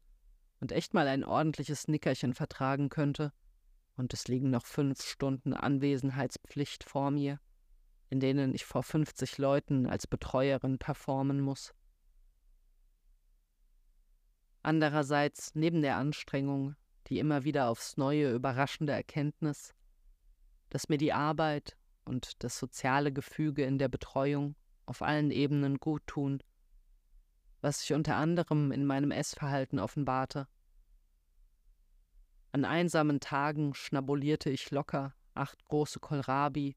und 0.61 0.71
echt 0.71 0.95
mal 0.95 1.09
ein 1.09 1.25
ordentliches 1.25 1.89
Nickerchen 1.89 2.33
vertragen 2.33 2.91
könnte, 2.91 3.33
und 3.97 4.15
es 4.15 4.29
liegen 4.29 4.51
noch 4.51 4.67
fünf 4.67 5.03
Stunden 5.03 5.53
Anwesenheitspflicht 5.53 6.85
vor 6.85 7.11
mir, 7.11 7.41
in 8.09 8.21
denen 8.21 8.55
ich 8.55 8.65
vor 8.65 8.85
50 8.85 9.39
Leuten 9.39 9.87
als 9.87 10.07
Betreuerin 10.07 10.79
performen 10.79 11.41
muss. 11.41 11.75
Andererseits, 14.63 15.57
neben 15.57 15.83
der 15.83 15.97
Anstrengung, 15.97 16.77
die 17.09 17.19
immer 17.19 17.43
wieder 17.43 17.69
aufs 17.69 17.97
neue 17.97 18.33
überraschende 18.33 18.93
Erkenntnis, 18.93 19.75
dass 20.71 20.89
mir 20.89 20.99
die 20.99 21.13
Arbeit 21.13 21.77
und 22.05 22.43
das 22.43 22.59
soziale 22.59 23.13
Gefüge 23.13 23.65
in 23.65 23.79
der 23.79 23.89
Betreuung 23.89 24.55
auf 24.87 25.03
allen 25.03 25.31
Ebenen 25.31 25.79
gut 25.79 26.07
tun, 26.07 26.43
was 27.61 27.81
sich 27.81 27.93
unter 27.93 28.17
anderem 28.17 28.73
in 28.73 28.87
meinem 28.87 29.11
Essverhalten 29.11 29.79
offenbarte, 29.79 30.47
an 32.51 32.65
einsamen 32.65 33.21
Tagen 33.21 33.75
schnabulierte 33.75 34.49
ich 34.49 34.71
locker 34.71 35.15
acht 35.35 35.65
große 35.67 36.01
Kohlrabi, 36.01 36.77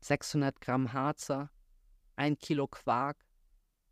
600 0.00 0.60
Gramm 0.60 0.92
Harzer, 0.92 1.50
ein 2.16 2.38
Kilo 2.38 2.68
Quark, 2.68 3.16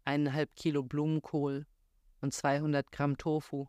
eineinhalb 0.04 0.54
Kilo 0.54 0.82
Blumenkohl 0.82 1.66
und 2.20 2.32
200 2.32 2.92
Gramm 2.92 3.16
Tofu. 3.16 3.66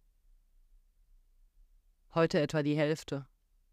Heute 2.14 2.40
etwa 2.42 2.62
die 2.62 2.78
Hälfte, 2.78 3.26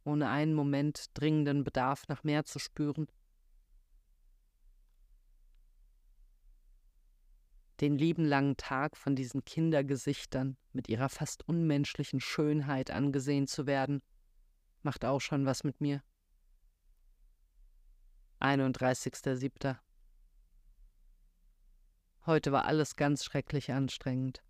ohne 0.04 0.28
einen 0.28 0.54
Moment 0.54 1.06
dringenden 1.14 1.64
Bedarf 1.64 2.08
nach 2.08 2.24
mehr 2.24 2.44
zu 2.44 2.58
spüren. 2.58 3.06
den 7.82 7.98
lieben 7.98 8.24
langen 8.24 8.56
Tag 8.56 8.96
von 8.96 9.16
diesen 9.16 9.44
Kindergesichtern 9.44 10.56
mit 10.72 10.88
ihrer 10.88 11.08
fast 11.08 11.46
unmenschlichen 11.48 12.20
Schönheit 12.20 12.92
angesehen 12.92 13.48
zu 13.48 13.66
werden, 13.66 14.02
macht 14.82 15.04
auch 15.04 15.20
schon 15.20 15.46
was 15.46 15.64
mit 15.64 15.80
mir. 15.80 16.00
31.07. 18.40 19.76
Heute 22.24 22.52
war 22.52 22.66
alles 22.66 22.94
ganz 22.94 23.24
schrecklich 23.24 23.72
anstrengend. 23.72 24.44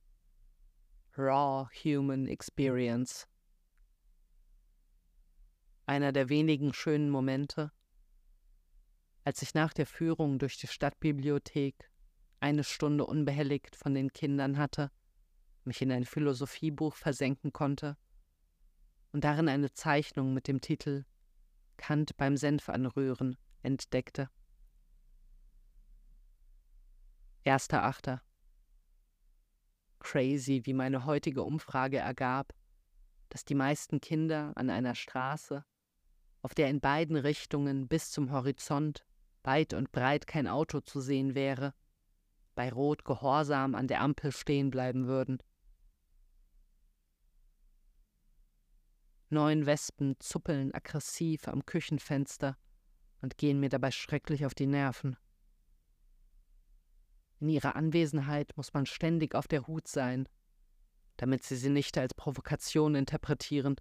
Raw 1.17 1.69
Human 1.85 2.27
Experience. 2.27 3.27
Einer 5.87 6.13
der 6.13 6.29
wenigen 6.29 6.73
schönen 6.73 7.11
Momente, 7.11 7.73
als 9.25 9.43
ich 9.43 9.55
nach 9.55 9.73
der 9.73 9.87
Führung 9.87 10.39
durch 10.39 10.59
die 10.59 10.67
Stadtbibliothek 10.67 11.91
eine 12.41 12.65
Stunde 12.65 13.07
unbehelligt 13.07 13.77
von 13.77 13.95
den 13.95 14.13
Kindern 14.13 14.59
hatte, 14.59 14.91
mich 15.65 15.81
in 15.83 15.93
ein 15.93 16.05
Philosophiebuch 16.05 16.95
versenken 16.95 17.53
konnte 17.53 17.97
und 19.13 19.25
darin 19.25 19.49
eine 19.49 19.73
Zeichnung 19.73 20.35
mit 20.35 20.49
dem 20.49 20.61
Titel 20.61 21.05
Kant 21.77 22.17
beim 22.17 22.37
Senf 22.37 22.69
anrühren 22.69 23.37
entdeckte. 23.63 24.29
Erster 27.45 27.83
Achter. 27.83 28.23
Crazy, 29.99 30.63
wie 30.65 30.75
meine 30.75 31.05
heutige 31.05 31.43
Umfrage 31.43 31.99
ergab, 31.99 32.55
dass 33.29 33.45
die 33.45 33.55
meisten 33.55 34.01
Kinder 34.01 34.53
an 34.57 34.69
einer 34.69 34.95
Straße, 34.95 35.65
auf 36.43 36.55
der 36.55 36.69
in 36.69 36.81
beiden 36.81 37.17
Richtungen 37.17 37.89
bis 37.89 38.11
zum 38.11 38.33
Horizont 38.33 39.05
weit 39.45 39.73
und 39.75 39.93
breit 39.93 40.27
kein 40.27 40.47
Auto 40.47 40.81
zu 40.81 41.01
sehen 41.01 41.35
wäre, 41.35 41.75
bei 42.55 42.71
Rot 42.71 43.05
gehorsam 43.05 43.75
an 43.75 43.89
der 43.89 44.01
Ampel 44.01 44.33
stehen 44.33 44.71
bleiben 44.71 45.07
würden. 45.07 45.39
Neun 49.31 49.65
Wespen 49.65 50.17
zuppeln 50.19 50.75
aggressiv 50.75 51.49
am 51.49 51.65
Küchenfenster 51.65 52.59
und 53.23 53.39
gehen 53.39 53.61
mir 53.61 53.71
dabei 53.71 53.91
schrecklich 53.91 54.45
auf 54.45 54.55
die 54.55 54.67
Nerven. 54.67 55.17
In 57.41 57.49
ihrer 57.49 57.75
Anwesenheit 57.75 58.57
muss 58.57 58.75
man 58.75 58.85
ständig 58.85 59.35
auf 59.35 59.49
der 59.49 59.67
Hut 59.67 59.89
sein, 59.89 60.29
damit 61.17 61.45
sie 61.45 61.57
sie 61.57 61.71
nicht 61.71 61.97
als 61.97 62.15
Provokation 62.15 62.95
interpretieren. 62.95 63.77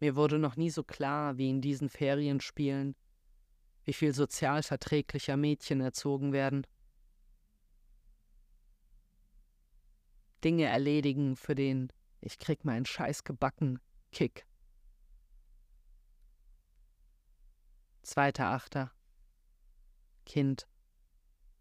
Mir 0.00 0.16
wurde 0.16 0.38
noch 0.38 0.56
nie 0.56 0.70
so 0.70 0.82
klar 0.82 1.38
wie 1.38 1.50
in 1.50 1.60
diesen 1.60 1.88
Ferienspielen, 1.88 2.96
wie 3.84 3.92
viel 3.92 4.12
sozial 4.14 4.62
verträglicher 4.62 5.36
Mädchen 5.36 5.80
erzogen 5.80 6.32
werden. 6.32 6.66
Dinge 10.42 10.64
erledigen 10.64 11.36
für 11.36 11.54
den 11.54 11.92
Ich 12.20 12.38
krieg 12.38 12.64
meinen 12.64 12.86
Scheiß 12.86 13.24
gebacken 13.24 13.80
Kick. 14.12 14.46
Zweiter 18.02 18.48
Achter. 18.48 18.92
Kind. 20.26 20.68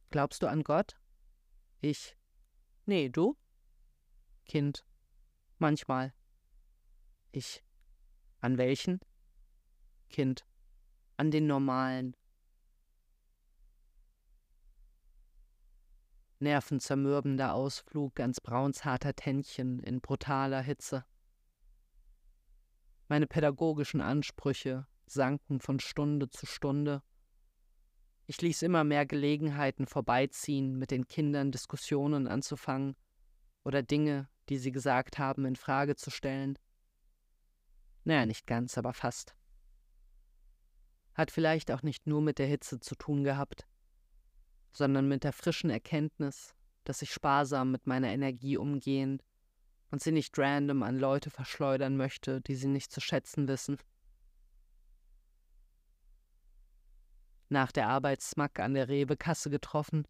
Glaubst 0.09 0.43
du 0.43 0.47
an 0.47 0.63
Gott? 0.63 0.99
Ich. 1.81 2.15
Nee, 2.85 3.09
du? 3.09 3.37
Kind. 4.45 4.85
Manchmal. 5.57 6.13
Ich. 7.31 7.63
An 8.43 8.57
welchen? 8.57 8.99
Kind. 10.09 10.45
An 11.15 11.31
den 11.31 11.47
normalen. 11.47 12.13
nervenzermürbender 16.39 17.53
Ausflug 17.53 18.19
ans 18.19 18.41
braunsharter 18.41 19.15
Tännchen 19.15 19.79
in 19.79 20.01
brutaler 20.01 20.61
Hitze. 20.61 21.05
Meine 23.07 23.27
pädagogischen 23.27 24.01
Ansprüche 24.01 24.87
sanken 25.05 25.61
von 25.61 25.79
Stunde 25.79 26.29
zu 26.29 26.45
Stunde. 26.45 27.01
Ich 28.27 28.41
ließ 28.41 28.61
immer 28.63 28.83
mehr 28.83 29.05
Gelegenheiten 29.05 29.87
vorbeiziehen, 29.87 30.77
mit 30.77 30.91
den 30.91 31.07
Kindern 31.07 31.53
Diskussionen 31.53 32.27
anzufangen 32.27 32.97
oder 33.63 33.83
Dinge, 33.83 34.27
die 34.49 34.57
sie 34.57 34.73
gesagt 34.73 35.17
haben, 35.17 35.45
in 35.45 35.55
Frage 35.55 35.95
zu 35.95 36.11
stellen. 36.11 36.59
Naja, 38.03 38.25
nicht 38.25 38.47
ganz, 38.47 38.77
aber 38.77 38.93
fast. 38.93 39.35
Hat 41.13 41.31
vielleicht 41.31 41.71
auch 41.71 41.83
nicht 41.83 42.07
nur 42.07 42.21
mit 42.21 42.39
der 42.39 42.47
Hitze 42.47 42.79
zu 42.79 42.95
tun 42.95 43.23
gehabt 43.23 43.67
sondern 44.73 45.07
mit 45.07 45.23
der 45.23 45.33
frischen 45.33 45.69
Erkenntnis, 45.69 46.55
dass 46.83 47.01
ich 47.01 47.13
sparsam 47.13 47.71
mit 47.71 47.87
meiner 47.87 48.09
Energie 48.09 48.57
umgehen 48.57 49.21
und 49.91 50.01
sie 50.01 50.11
nicht 50.11 50.37
random 50.37 50.83
an 50.83 50.97
Leute 50.97 51.29
verschleudern 51.29 51.95
möchte, 51.95 52.41
die 52.41 52.55
sie 52.55 52.67
nicht 52.67 52.91
zu 52.91 52.99
schätzen 52.99 53.47
wissen. 53.47 53.77
Nach 57.49 57.71
der 57.71 57.87
Arbeit 57.87 58.21
Smack 58.21 58.59
an 58.59 58.73
der 58.73 58.89
Rewe-Kasse 58.89 59.51
getroffen 59.51 60.07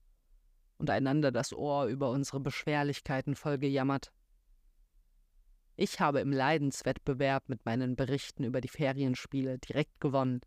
und 0.77 0.89
einander 0.89 1.31
das 1.31 1.51
Ohr 1.51 1.87
über 1.87 2.09
unsere 2.09 2.39
Beschwerlichkeiten 2.39 3.35
voll 3.35 3.57
gejammert. 3.57 4.13
Ich 5.75 5.99
habe 5.99 6.19
im 6.19 6.31
Leidenswettbewerb 6.31 7.49
mit 7.49 7.65
meinen 7.65 7.95
Berichten 7.95 8.43
über 8.43 8.61
die 8.61 8.67
Ferienspiele 8.67 9.57
direkt 9.57 9.99
gewonnen. 9.99 10.41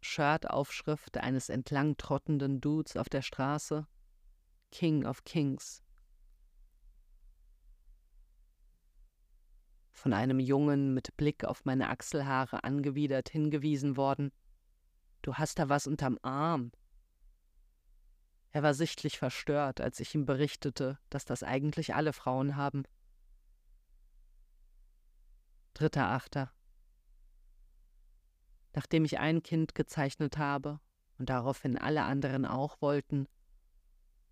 Shirt-Aufschrift 0.00 1.16
eines 1.16 1.48
entlang 1.48 1.96
trottenden 1.96 2.60
Dudes 2.60 2.96
auf 2.96 3.08
der 3.08 3.22
Straße. 3.22 3.86
King 4.70 5.04
of 5.04 5.24
Kings. 5.24 5.82
Von 9.90 10.12
einem 10.12 10.38
Jungen 10.38 10.94
mit 10.94 11.16
Blick 11.16 11.44
auf 11.44 11.64
meine 11.64 11.88
Achselhaare 11.88 12.62
angewidert 12.62 13.30
hingewiesen 13.30 13.96
worden. 13.96 14.30
Du 15.22 15.34
hast 15.34 15.58
da 15.58 15.68
was 15.68 15.86
unterm 15.86 16.18
Arm. 16.22 16.70
Er 18.54 18.62
war 18.62 18.72
sichtlich 18.72 19.18
verstört, 19.18 19.80
als 19.80 19.98
ich 19.98 20.14
ihm 20.14 20.26
berichtete, 20.26 20.96
dass 21.10 21.24
das 21.24 21.42
eigentlich 21.42 21.96
alle 21.96 22.12
Frauen 22.12 22.54
haben. 22.54 22.84
Dritter 25.74 26.10
Achter. 26.10 26.52
Nachdem 28.72 29.04
ich 29.04 29.18
ein 29.18 29.42
Kind 29.42 29.74
gezeichnet 29.74 30.38
habe 30.38 30.78
und 31.18 31.30
daraufhin 31.30 31.76
alle 31.76 32.04
anderen 32.04 32.46
auch 32.46 32.80
wollten, 32.80 33.26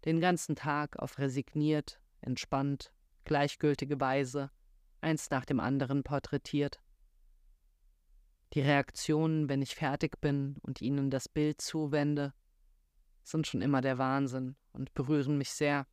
den 0.04 0.20
ganzen 0.20 0.54
Tag 0.54 1.00
auf 1.00 1.18
resigniert, 1.18 2.00
entspannt, 2.20 2.92
gleichgültige 3.24 3.98
Weise 3.98 4.52
eins 5.00 5.30
nach 5.30 5.44
dem 5.44 5.58
anderen 5.58 6.04
porträtiert. 6.04 6.80
Die 8.52 8.60
Reaktionen, 8.60 9.48
wenn 9.48 9.62
ich 9.62 9.74
fertig 9.74 10.20
bin 10.20 10.58
und 10.62 10.80
ihnen 10.80 11.10
das 11.10 11.28
Bild 11.28 11.60
zuwende, 11.60 12.32
sind 13.22 13.46
schon 13.46 13.62
immer 13.62 13.80
der 13.80 13.98
Wahnsinn 13.98 14.56
und 14.72 14.94
berühren 14.94 15.38
mich 15.38 15.50
sehr. 15.50 15.86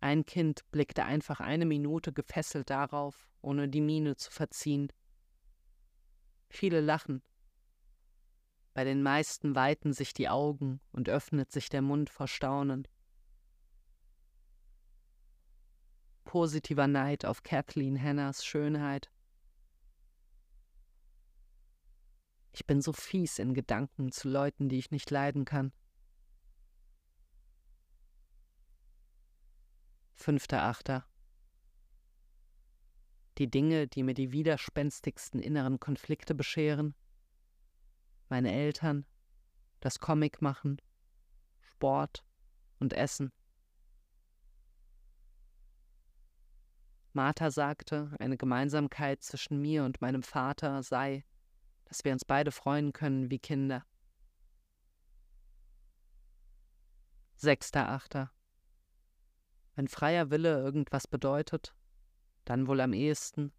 Ein 0.00 0.26
Kind 0.26 0.70
blickte 0.70 1.04
einfach 1.04 1.40
eine 1.40 1.66
Minute 1.66 2.12
gefesselt 2.12 2.70
darauf, 2.70 3.28
ohne 3.40 3.68
die 3.68 3.80
Miene 3.80 4.16
zu 4.16 4.30
verziehen, 4.30 4.92
Viele 6.48 6.80
lachen. 6.80 7.22
Bei 8.74 8.84
den 8.84 9.02
meisten 9.02 9.54
weiten 9.54 9.92
sich 9.92 10.12
die 10.12 10.28
Augen 10.28 10.80
und 10.92 11.08
öffnet 11.08 11.50
sich 11.50 11.68
der 11.68 11.82
Mund 11.82 12.10
vor 12.10 12.28
Staunen. 12.28 12.86
Positiver 16.24 16.86
Neid 16.86 17.24
auf 17.24 17.42
Kathleen 17.42 18.00
Hannahs 18.00 18.44
Schönheit. 18.44 19.10
Ich 22.56 22.66
bin 22.66 22.80
so 22.80 22.92
fies 22.92 23.38
in 23.38 23.54
Gedanken 23.54 24.10
zu 24.10 24.28
Leuten, 24.28 24.68
die 24.68 24.78
ich 24.78 24.90
nicht 24.90 25.10
leiden 25.10 25.44
kann. 25.44 25.72
Fünfter 30.16 30.64
Achter 30.64 31.06
die 33.38 33.50
Dinge, 33.50 33.86
die 33.86 34.02
mir 34.02 34.14
die 34.14 34.32
widerspenstigsten 34.32 35.40
inneren 35.40 35.78
Konflikte 35.78 36.34
bescheren, 36.34 36.94
meine 38.28 38.52
Eltern, 38.52 39.04
das 39.80 40.00
Comic 40.00 40.40
machen, 40.40 40.80
Sport 41.60 42.24
und 42.78 42.94
Essen. 42.94 43.30
Martha 47.12 47.50
sagte, 47.50 48.14
eine 48.18 48.36
Gemeinsamkeit 48.36 49.22
zwischen 49.22 49.60
mir 49.60 49.84
und 49.84 50.00
meinem 50.00 50.22
Vater 50.22 50.82
sei, 50.82 51.24
dass 51.86 52.04
wir 52.04 52.12
uns 52.12 52.24
beide 52.24 52.52
freuen 52.52 52.92
können 52.92 53.30
wie 53.30 53.38
Kinder. 53.38 53.84
Sechster 57.36 57.88
Achter. 57.88 58.30
Wenn 59.74 59.88
freier 59.88 60.30
Wille 60.30 60.58
irgendwas 60.58 61.06
bedeutet, 61.06 61.74
dann 62.44 62.66
wohl 62.66 62.80
am 62.80 62.92
ehesten 62.92 63.52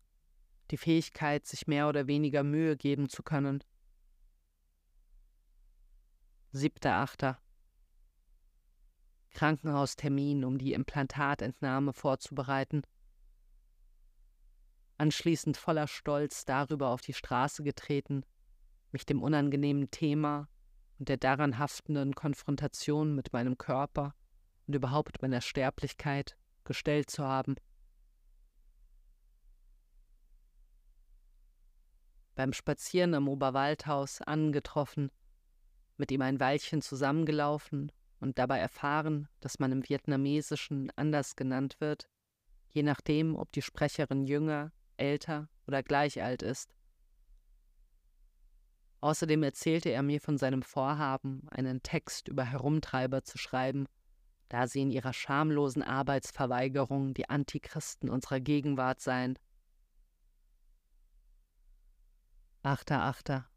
die 0.71 0.77
Fähigkeit, 0.77 1.45
sich 1.45 1.67
mehr 1.67 1.87
oder 1.87 2.07
weniger 2.07 2.43
Mühe 2.43 2.75
geben 2.75 3.09
zu 3.09 3.23
können. 3.23 3.63
Siebter 6.51 6.95
Achter. 6.95 7.39
Krankenhaustermin, 9.31 10.43
um 10.43 10.57
die 10.57 10.73
Implantatentnahme 10.73 11.93
vorzubereiten. 11.93 12.81
Anschließend 14.97 15.57
voller 15.57 15.87
Stolz 15.87 16.45
darüber 16.45 16.89
auf 16.89 17.01
die 17.01 17.13
Straße 17.13 17.63
getreten, 17.63 18.23
mich 18.91 19.05
dem 19.05 19.21
unangenehmen 19.21 19.91
Thema 19.91 20.49
und 20.97 21.09
der 21.09 21.17
daran 21.17 21.59
haftenden 21.59 22.15
Konfrontation 22.15 23.13
mit 23.13 23.31
meinem 23.31 23.57
Körper 23.57 24.15
und 24.65 24.75
überhaupt 24.75 25.21
meiner 25.21 25.41
Sterblichkeit 25.41 26.35
gestellt 26.63 27.09
zu 27.09 27.23
haben. 27.23 27.55
Beim 32.35 32.53
Spazieren 32.53 33.13
am 33.13 33.27
Oberwaldhaus 33.27 34.21
angetroffen, 34.21 35.11
mit 35.97 36.11
ihm 36.11 36.21
ein 36.21 36.39
Weilchen 36.39 36.81
zusammengelaufen 36.81 37.91
und 38.19 38.37
dabei 38.37 38.59
erfahren, 38.59 39.27
dass 39.39 39.59
man 39.59 39.71
im 39.71 39.87
Vietnamesischen 39.87 40.91
anders 40.95 41.35
genannt 41.35 41.77
wird, 41.79 42.09
je 42.71 42.83
nachdem, 42.83 43.35
ob 43.35 43.51
die 43.51 43.61
Sprecherin 43.61 44.25
jünger, 44.25 44.71
älter 44.97 45.49
oder 45.67 45.83
gleich 45.83 46.21
alt 46.21 46.41
ist. 46.41 46.73
Außerdem 48.99 49.43
erzählte 49.43 49.89
er 49.89 50.01
mir 50.01 50.19
von 50.19 50.37
seinem 50.37 50.63
Vorhaben, 50.63 51.47
einen 51.49 51.83
Text 51.83 52.27
über 52.27 52.43
Herumtreiber 52.43 53.23
zu 53.23 53.37
schreiben, 53.37 53.85
da 54.49 54.67
sie 54.67 54.81
in 54.81 54.91
ihrer 54.91 55.13
schamlosen 55.13 55.83
Arbeitsverweigerung 55.83 57.13
die 57.13 57.29
Antichristen 57.29 58.09
unserer 58.09 58.39
Gegenwart 58.39 58.99
seien. 59.01 59.37
Achter, 62.63 63.03
Achter. 63.03 63.49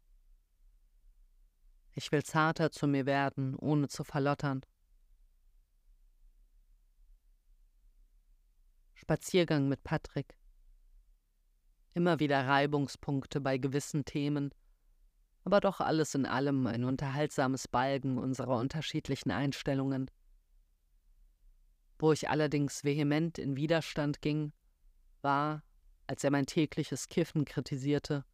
Ich 1.93 2.11
will 2.11 2.23
zarter 2.23 2.71
zu 2.71 2.87
mir 2.87 3.05
werden, 3.05 3.55
ohne 3.55 3.87
zu 3.87 4.03
verlottern. 4.03 4.61
Spaziergang 8.93 9.67
mit 9.67 9.83
Patrick. 9.83 10.37
Immer 11.93 12.19
wieder 12.19 12.47
Reibungspunkte 12.47 13.41
bei 13.41 13.57
gewissen 13.57 14.05
Themen, 14.05 14.53
aber 15.43 15.59
doch 15.59 15.81
alles 15.81 16.15
in 16.15 16.25
allem 16.25 16.67
ein 16.67 16.83
unterhaltsames 16.83 17.67
Balgen 17.67 18.17
unserer 18.17 18.57
unterschiedlichen 18.57 19.31
Einstellungen. 19.31 20.09
Wo 21.99 22.11
ich 22.11 22.29
allerdings 22.29 22.83
vehement 22.83 23.37
in 23.37 23.55
Widerstand 23.55 24.21
ging, 24.21 24.53
war, 25.21 25.63
als 26.07 26.23
er 26.23 26.31
mein 26.31 26.45
tägliches 26.45 27.09
Kiffen 27.09 27.45
kritisierte 27.45 28.25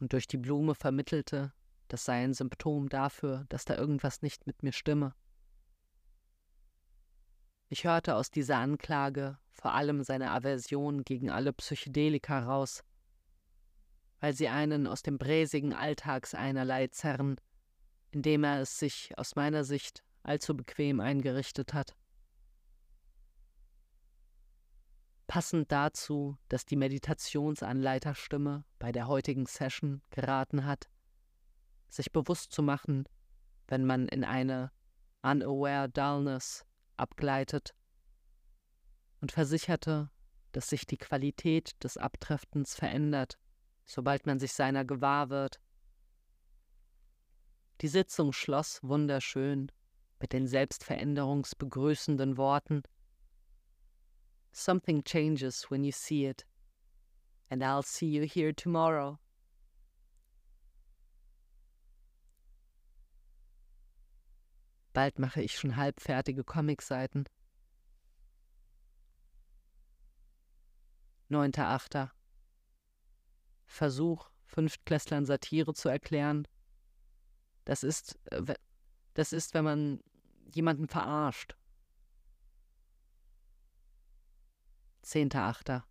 und 0.00 0.12
durch 0.12 0.26
die 0.26 0.38
Blume 0.38 0.74
vermittelte, 0.74 1.52
das 1.88 2.04
sei 2.04 2.22
ein 2.22 2.34
Symptom 2.34 2.88
dafür, 2.88 3.44
dass 3.48 3.64
da 3.64 3.76
irgendwas 3.76 4.22
nicht 4.22 4.46
mit 4.46 4.62
mir 4.62 4.72
stimme. 4.72 5.14
Ich 7.68 7.84
hörte 7.84 8.16
aus 8.16 8.30
dieser 8.30 8.58
Anklage 8.58 9.38
vor 9.60 9.74
allem 9.74 10.02
seine 10.02 10.30
Aversion 10.30 11.04
gegen 11.04 11.28
alle 11.28 11.52
Psychedelika 11.52 12.40
raus, 12.40 12.82
weil 14.20 14.32
sie 14.32 14.48
einen 14.48 14.86
aus 14.86 15.02
dem 15.02 15.18
bräsigen 15.18 15.74
Alltags 15.74 16.34
einerlei 16.34 16.86
zerren, 16.86 17.36
indem 18.10 18.44
er 18.44 18.62
es 18.62 18.78
sich 18.78 19.12
aus 19.18 19.36
meiner 19.36 19.64
Sicht 19.64 20.02
allzu 20.22 20.56
bequem 20.56 21.00
eingerichtet 21.00 21.74
hat. 21.74 21.94
Passend 25.26 25.70
dazu, 25.70 26.38
dass 26.48 26.64
die 26.64 26.76
Meditationsanleiterstimme 26.76 28.64
bei 28.78 28.92
der 28.92 29.08
heutigen 29.08 29.44
Session 29.44 30.00
geraten 30.08 30.64
hat, 30.64 30.88
sich 31.90 32.10
bewusst 32.12 32.52
zu 32.52 32.62
machen, 32.62 33.04
wenn 33.68 33.84
man 33.84 34.08
in 34.08 34.24
eine 34.24 34.72
unaware 35.22 35.90
dullness 35.90 36.64
abgleitet 36.96 37.74
und 39.20 39.32
versicherte, 39.32 40.10
dass 40.52 40.68
sich 40.68 40.86
die 40.86 40.98
Qualität 40.98 41.82
des 41.82 41.96
Abdriftens 41.96 42.74
verändert 42.74 43.38
sobald 43.90 44.26
man 44.26 44.38
sich 44.38 44.52
seiner 44.52 44.84
gewahr 44.84 45.30
wird. 45.30 45.60
Die 47.80 47.88
Sitzung 47.88 48.32
schloss 48.32 48.80
wunderschön 48.82 49.72
mit 50.20 50.32
den 50.32 50.46
selbstveränderungsbegrüßenden 50.46 52.36
Worten 52.36 52.82
Something 54.52 55.04
changes 55.04 55.70
when 55.70 55.84
you 55.84 55.92
see 55.92 56.26
it, 56.26 56.44
and 57.50 57.62
I'll 57.62 57.84
see 57.84 58.06
you 58.08 58.26
here 58.26 58.52
tomorrow. 58.52 59.16
Bald 64.92 65.20
mache 65.20 65.40
ich 65.40 65.56
schon 65.56 65.76
halbfertige 65.76 66.42
Comicseiten. 66.42 67.26
9.8. 71.30 72.10
Versuch, 73.66 74.30
Fünftklässlern 74.46 75.24
Satire 75.24 75.74
zu 75.74 75.88
erklären. 75.88 76.48
Das 77.64 77.84
ist, 77.84 78.18
äh, 78.32 78.54
das 79.14 79.32
ist, 79.32 79.54
wenn 79.54 79.64
man 79.64 80.00
jemanden 80.52 80.88
verarscht. 80.88 81.56
Zehnter 85.02 85.42
Achter. 85.42 85.84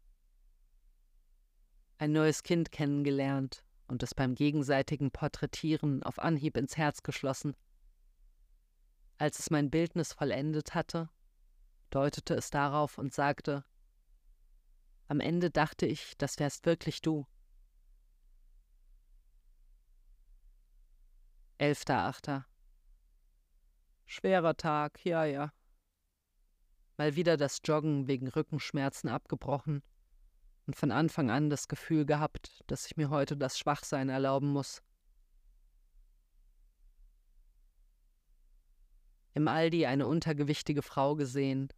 Ein 1.97 2.11
neues 2.11 2.43
Kind 2.43 2.71
kennengelernt 2.71 3.63
und 3.87 4.03
es 4.03 4.13
beim 4.13 4.35
gegenseitigen 4.35 5.11
Porträtieren 5.11 6.03
auf 6.03 6.19
Anhieb 6.19 6.55
ins 6.57 6.77
Herz 6.77 7.03
geschlossen. 7.03 7.55
Als 9.17 9.39
es 9.39 9.49
mein 9.49 9.69
Bildnis 9.69 10.13
vollendet 10.13 10.75
hatte, 10.75 11.09
deutete 11.89 12.35
es 12.35 12.51
darauf 12.51 12.97
und 12.97 13.13
sagte, 13.13 13.65
am 15.09 15.19
Ende 15.19 15.49
dachte 15.49 15.87
ich, 15.87 16.15
das 16.17 16.37
wärst 16.39 16.67
wirklich 16.67 17.01
du. 17.01 17.25
11.8. 21.59 22.43
Schwerer 24.05 24.55
Tag, 24.55 25.03
ja, 25.03 25.25
ja. 25.25 25.51
Mal 26.97 27.15
wieder 27.15 27.37
das 27.37 27.59
Joggen 27.65 28.07
wegen 28.07 28.27
Rückenschmerzen 28.27 29.09
abgebrochen 29.09 29.81
und 30.67 30.75
von 30.75 30.91
Anfang 30.91 31.31
an 31.31 31.49
das 31.49 31.67
Gefühl 31.67 32.05
gehabt, 32.05 32.63
dass 32.67 32.85
ich 32.85 32.95
mir 32.95 33.09
heute 33.09 33.35
das 33.35 33.57
Schwachsein 33.57 34.09
erlauben 34.09 34.49
muss. 34.51 34.83
Im 39.33 39.47
Aldi 39.47 39.87
eine 39.87 40.05
untergewichtige 40.05 40.83
Frau 40.83 41.15
gesehen, 41.15 41.69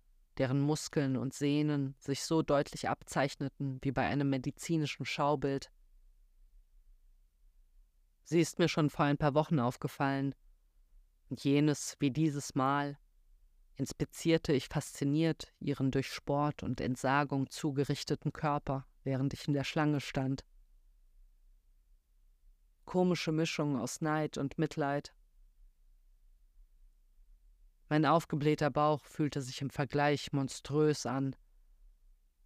deren 0.42 0.60
Muskeln 0.60 1.18
und 1.18 1.36
Sehnen 1.36 1.94
sich 2.00 2.24
so 2.24 2.42
deutlich 2.42 2.90
abzeichneten 2.90 3.78
wie 3.84 3.92
bei 3.92 4.08
einem 4.08 4.28
medizinischen 4.28 5.06
Schaubild. 5.06 5.72
Sie 8.24 8.42
ist 8.42 8.58
mir 8.58 8.68
schon 8.68 8.90
vor 8.90 9.06
ein 9.06 9.20
paar 9.20 9.36
Wochen 9.36 9.60
aufgefallen. 9.60 10.34
Und 11.30 11.44
jenes 11.44 11.96
wie 12.00 12.10
dieses 12.10 12.56
Mal 12.56 12.98
inspizierte 13.76 14.52
ich 14.52 14.68
fasziniert 14.68 15.54
ihren 15.60 15.92
durch 15.92 16.12
Sport 16.12 16.64
und 16.64 16.82
Entsagung 16.82 17.48
zugerichteten 17.52 18.34
Körper, 18.34 18.88
während 19.04 19.36
ich 19.36 19.48
in 19.48 19.54
der 19.54 19.64
Schlange 19.64 20.02
stand. 20.02 20.44
Komische 22.86 23.32
Mischung 23.32 23.80
aus 23.80 24.02
Neid 24.02 24.40
und 24.40 24.58
Mitleid. 24.58 25.14
Mein 27.92 28.08
aufgeblähter 28.08 28.72
Bauch 28.72 29.06
fühlte 29.06 29.42
sich 29.44 29.62
im 29.62 29.70
Vergleich 29.70 30.34
monströs 30.34 31.06
an, 31.06 31.36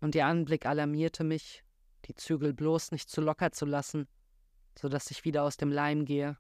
und 0.02 0.14
ihr 0.14 0.26
Anblick 0.26 0.66
alarmierte 0.66 1.24
mich, 1.24 1.64
die 2.06 2.16
Zügel 2.16 2.54
bloß 2.54 2.92
nicht 2.92 3.10
zu 3.10 3.22
locker 3.22 3.54
zu 3.54 3.66
lassen 3.66 4.10
so 4.80 4.90
dass 4.90 5.12
ich 5.12 5.26
wieder 5.26 5.44
aus 5.44 5.58
dem 5.58 5.72
Leim 5.72 6.06
gehe. 6.06 6.38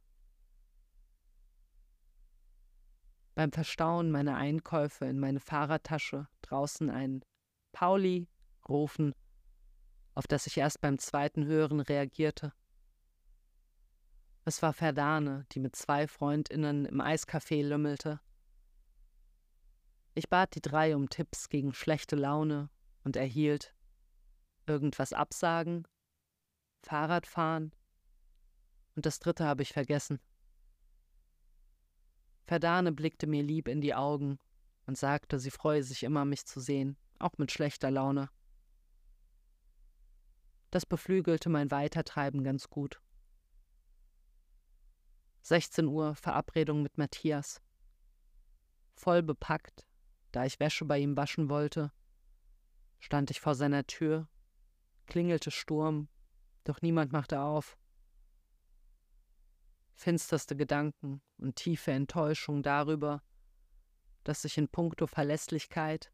Beim 3.33 3.51
Verstauen 3.51 4.11
meiner 4.11 4.35
Einkäufe 4.35 5.05
in 5.05 5.19
meine 5.19 5.39
Fahrradtasche 5.39 6.27
draußen 6.41 6.89
ein 6.89 7.23
Pauli 7.73 8.29
rufen, 8.69 9.13
auf 10.13 10.27
das 10.27 10.47
ich 10.47 10.57
erst 10.57 10.79
beim 10.79 10.97
zweiten 10.97 11.45
Hören 11.45 11.81
reagierte. 11.81 12.53
Es 14.45 14.61
war 14.61 14.73
Verdane, 14.73 15.45
die 15.51 15.59
mit 15.59 15.75
zwei 15.75 16.07
Freundinnen 16.07 16.85
im 16.85 17.01
Eiscafé 17.01 17.63
lümmelte. 17.63 18.21
Ich 20.15 20.29
bat 20.29 20.55
die 20.55 20.61
drei 20.61 20.95
um 20.95 21.09
Tipps 21.09 21.49
gegen 21.49 21.73
schlechte 21.73 22.15
Laune 22.15 22.69
und 23.03 23.17
erhielt 23.17 23.75
irgendwas 24.65 25.11
absagen, 25.11 25.85
Fahrradfahren 26.83 27.75
und 28.95 29.05
das 29.05 29.19
dritte 29.19 29.45
habe 29.45 29.61
ich 29.61 29.73
vergessen. 29.73 30.19
Verdane 32.47 32.93
blickte 32.93 33.27
mir 33.27 33.43
lieb 33.43 33.67
in 33.67 33.81
die 33.81 33.93
Augen 33.93 34.39
und 34.85 34.97
sagte, 34.97 35.37
sie 35.37 35.51
freue 35.51 35.83
sich 35.83 36.03
immer, 36.03 36.23
mich 36.23 36.45
zu 36.45 36.61
sehen, 36.61 36.95
auch 37.19 37.37
mit 37.37 37.51
schlechter 37.51 37.91
Laune. 37.91 38.29
Das 40.71 40.85
beflügelte 40.85 41.49
mein 41.49 41.71
Weitertreiben 41.71 42.43
ganz 42.43 42.69
gut. 42.69 43.01
16 45.41 45.87
Uhr 45.87 46.15
Verabredung 46.15 46.83
mit 46.83 46.97
Matthias. 46.97 47.61
Voll 48.95 49.21
bepackt, 49.21 49.85
da 50.35 50.43
ich 50.43 50.59
Wäsche 50.59 50.83
bei 50.83 50.99
ihm 50.99 51.15
waschen 51.15 51.49
wollte, 51.49 51.93
stand 52.99 53.31
ich 53.31 53.39
vor 53.39 53.55
seiner 53.55 53.87
Tür, 53.87 54.27
klingelte 55.05 55.49
Sturm, 55.49 56.09
doch 56.65 56.81
niemand 56.81 57.13
machte 57.13 57.39
auf. 57.39 57.77
finsterste 59.93 60.57
Gedanken 60.57 61.21
und 61.37 61.55
tiefe 61.55 61.91
Enttäuschung 61.91 62.63
darüber, 62.63 63.23
dass 64.25 64.41
sich 64.41 64.57
in 64.57 64.67
puncto 64.67 65.07
Verlässlichkeit, 65.07 66.11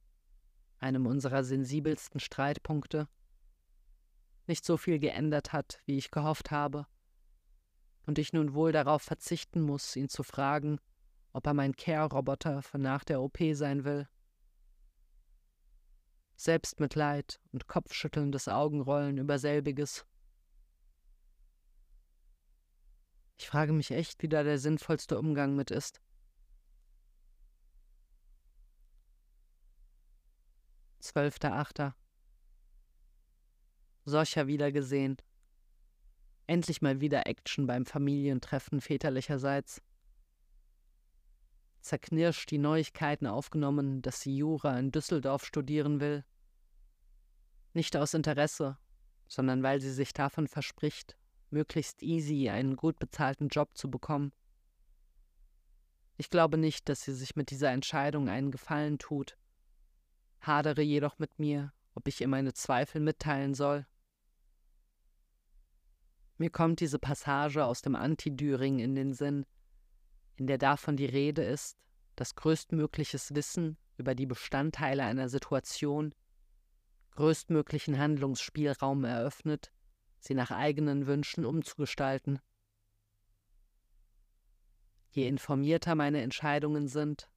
einem 0.78 1.08
unserer 1.08 1.44
sensibelsten 1.44 2.20
Streitpunkte, 2.20 3.10
nicht 4.46 4.66
so 4.66 4.78
viel 4.78 5.00
geändert 5.00 5.52
hat, 5.52 5.82
wie 5.88 5.98
ich 5.98 6.12
gehofft 6.12 6.52
habe, 6.52 6.86
und 8.06 8.20
ich 8.20 8.34
nun 8.34 8.54
wohl 8.54 8.72
darauf 8.72 9.02
verzichten 9.02 9.62
muss, 9.62 9.96
ihn 9.96 10.10
zu 10.10 10.22
fragen, 10.22 10.80
ob 11.34 11.46
er 11.48 11.54
mein 11.54 11.76
Care-Roboter 11.76 12.62
von 12.62 12.82
nach 12.82 13.04
der 13.04 13.22
OP 13.22 13.38
sein 13.54 13.84
will. 13.84 14.08
Selbstmitleid 16.36 17.40
und 17.52 17.68
kopfschüttelndes 17.68 18.48
Augenrollen 18.48 19.18
über 19.18 19.38
selbiges. 19.38 20.06
Ich 23.38 23.48
frage 23.48 23.74
mich 23.74 23.92
echt, 23.92 24.22
wie 24.22 24.30
da 24.30 24.44
der 24.44 24.58
sinnvollste 24.60 25.18
Umgang 25.18 25.56
mit 25.56 25.72
ist. 25.72 26.02
Zwölfter 31.00 31.54
Achter. 31.54 31.96
Socha 34.06 34.48
wiedergesehen. 34.48 35.18
Endlich 36.48 36.82
mal 36.82 37.02
wieder 37.02 37.26
Action 37.28 37.66
beim 37.66 37.86
Familientreffen 37.86 38.82
väterlicherseits. 38.82 39.82
Zerknirscht 41.82 42.52
die 42.52 42.58
Neuigkeiten 42.58 43.28
aufgenommen, 43.28 44.02
dass 44.02 44.22
sie 44.22 44.36
Jura 44.36 44.78
in 44.78 44.92
Düsseldorf 44.92 45.46
studieren 45.46 46.00
will. 46.00 46.24
Nicht 47.74 47.98
aus 47.98 48.14
Interesse, 48.14 48.78
sondern 49.28 49.64
weil 49.64 49.82
sie 49.82 49.92
sich 49.92 50.14
davon 50.14 50.48
verspricht, 50.48 51.18
möglichst 51.50 52.04
easy 52.04 52.50
einen 52.50 52.76
gut 52.76 53.00
bezahlten 53.00 53.48
Job 53.48 53.78
zu 53.78 53.90
bekommen. 53.90 54.32
Ich 56.18 56.30
glaube 56.30 56.58
nicht, 56.58 56.88
dass 56.88 57.02
sie 57.02 57.14
sich 57.14 57.36
mit 57.36 57.50
dieser 57.50 57.72
Entscheidung 57.72 58.30
einen 58.30 58.52
Gefallen 58.52 59.00
tut, 59.00 59.38
hadere 60.40 60.82
jedoch 60.82 61.18
mit 61.18 61.40
mir, 61.40 61.74
ob 61.96 62.08
ich 62.08 62.22
ihr 62.22 62.28
meine 62.28 62.54
Zweifel 62.54 63.02
mitteilen 63.02 63.54
soll. 63.54 63.88
Mir 66.38 66.50
kommt 66.50 66.80
diese 66.80 67.00
Passage 67.00 67.64
aus 67.66 67.82
dem 67.82 67.96
Antidüring 67.96 68.80
in 68.80 68.96
den 68.96 69.14
Sinn, 69.14 69.46
in 70.42 70.48
der 70.48 70.58
davon 70.58 70.98
die 70.98 71.06
Rede 71.06 71.44
ist, 71.44 71.78
dass 72.16 72.34
größtmögliches 72.34 73.36
Wissen 73.36 73.78
über 73.98 74.16
die 74.16 74.26
Bestandteile 74.26 75.04
einer 75.04 75.30
Situation 75.30 76.16
größtmöglichen 77.12 78.00
Handlungsspielraum 78.00 79.04
eröffnet, 79.04 79.72
sie 80.18 80.34
nach 80.34 80.50
eigenen 80.50 81.06
Wünschen 81.06 81.46
umzugestalten. 81.46 82.40
Je 85.12 85.28
informierter 85.28 85.94
meine 85.94 86.24
Entscheidungen 86.24 86.88
sind, 86.88 87.30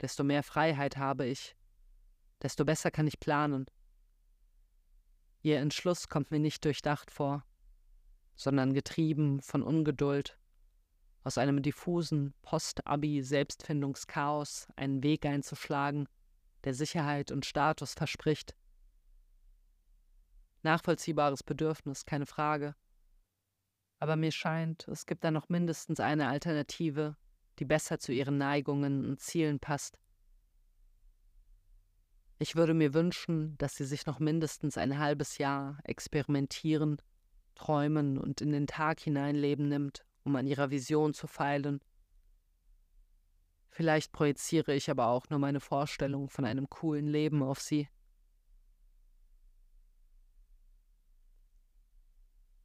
desto 0.00 0.24
mehr 0.24 0.42
Freiheit 0.42 0.96
habe 0.96 1.26
ich, 1.26 1.54
desto 2.40 2.64
besser 2.64 2.90
kann 2.90 3.06
ich 3.06 3.20
planen. 3.20 3.66
Ihr 5.42 5.58
Entschluss 5.58 6.08
kommt 6.08 6.30
mir 6.30 6.40
nicht 6.40 6.64
durchdacht 6.64 7.10
vor, 7.10 7.44
sondern 8.34 8.72
getrieben 8.72 9.42
von 9.42 9.62
Ungeduld, 9.62 10.38
aus 11.26 11.36
einem 11.38 11.60
diffusen 11.60 12.32
Post-Abi-Selbstfindungschaos 12.42 14.68
einen 14.76 15.02
Weg 15.02 15.26
einzuschlagen, 15.26 16.08
der 16.62 16.72
Sicherheit 16.72 17.32
und 17.32 17.44
Status 17.44 17.94
verspricht. 17.94 18.54
Nachvollziehbares 20.62 21.42
Bedürfnis, 21.42 22.04
keine 22.04 22.26
Frage. 22.26 22.76
Aber 23.98 24.14
mir 24.14 24.30
scheint, 24.30 24.86
es 24.86 25.04
gibt 25.04 25.24
da 25.24 25.32
noch 25.32 25.48
mindestens 25.48 25.98
eine 25.98 26.28
Alternative, 26.28 27.16
die 27.58 27.64
besser 27.64 27.98
zu 27.98 28.12
ihren 28.12 28.38
Neigungen 28.38 29.04
und 29.04 29.20
Zielen 29.20 29.58
passt. 29.58 29.98
Ich 32.38 32.54
würde 32.54 32.74
mir 32.74 32.94
wünschen, 32.94 33.58
dass 33.58 33.74
sie 33.74 33.86
sich 33.86 34.06
noch 34.06 34.20
mindestens 34.20 34.78
ein 34.78 35.00
halbes 35.00 35.38
Jahr 35.38 35.80
experimentieren, 35.82 37.02
träumen 37.56 38.16
und 38.16 38.40
in 38.40 38.52
den 38.52 38.68
Tag 38.68 39.00
hineinleben 39.00 39.68
nimmt, 39.68 40.06
um 40.26 40.34
an 40.34 40.46
ihrer 40.46 40.70
Vision 40.70 41.14
zu 41.14 41.28
feilen. 41.28 41.80
Vielleicht 43.70 44.10
projiziere 44.10 44.74
ich 44.74 44.90
aber 44.90 45.06
auch 45.06 45.28
nur 45.30 45.38
meine 45.38 45.60
Vorstellung 45.60 46.28
von 46.28 46.44
einem 46.44 46.68
coolen 46.68 47.06
Leben 47.06 47.42
auf 47.42 47.60
sie. 47.60 47.88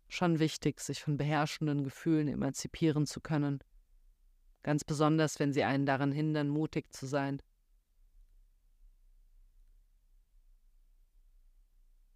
Schon 0.08 0.40
wichtig, 0.40 0.80
sich 0.80 1.04
von 1.04 1.18
beherrschenden 1.18 1.84
Gefühlen 1.84 2.28
emanzipieren 2.28 3.06
zu 3.06 3.22
können, 3.22 3.64
ganz 4.64 4.84
besonders 4.84 5.40
wenn 5.40 5.54
sie 5.54 5.64
einen 5.64 5.86
daran 5.86 6.12
hindern, 6.12 6.50
mutig 6.50 6.92
zu 6.92 7.06
sein. 7.06 7.42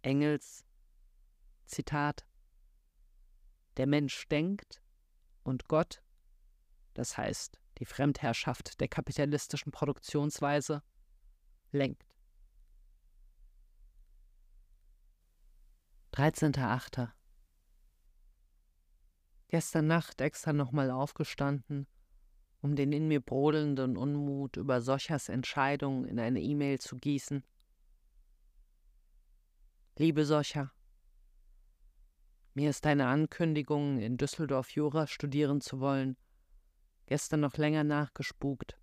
Engels 0.02 0.64
Zitat 1.66 2.26
Der 3.76 3.86
Mensch 3.86 4.28
denkt 4.28 4.82
und 5.46 5.68
Gott, 5.68 6.02
das 6.94 7.16
heißt 7.16 7.60
die 7.78 7.84
Fremdherrschaft 7.84 8.80
der 8.80 8.88
kapitalistischen 8.88 9.70
Produktionsweise, 9.70 10.82
lenkt. 11.72 12.06
13.8. 16.14 17.10
Gestern 19.48 19.86
Nacht 19.86 20.20
extra 20.22 20.54
nochmal 20.54 20.90
aufgestanden, 20.90 21.86
um 22.62 22.74
den 22.74 22.92
in 22.92 23.06
mir 23.06 23.20
brodelnden 23.20 23.98
Unmut 23.98 24.56
über 24.56 24.80
Sochas 24.80 25.28
Entscheidung 25.28 26.06
in 26.06 26.18
eine 26.18 26.40
E-Mail 26.40 26.80
zu 26.80 26.96
gießen. 26.96 27.44
Liebe 29.98 30.24
Socha, 30.24 30.72
mir 32.56 32.70
ist 32.70 32.86
deine 32.86 33.06
Ankündigung, 33.06 33.98
in 33.98 34.16
Düsseldorf 34.16 34.70
Jura 34.70 35.06
studieren 35.06 35.60
zu 35.60 35.78
wollen, 35.78 36.16
gestern 37.04 37.40
noch 37.40 37.58
länger 37.58 37.84
nachgespukt, 37.84 38.78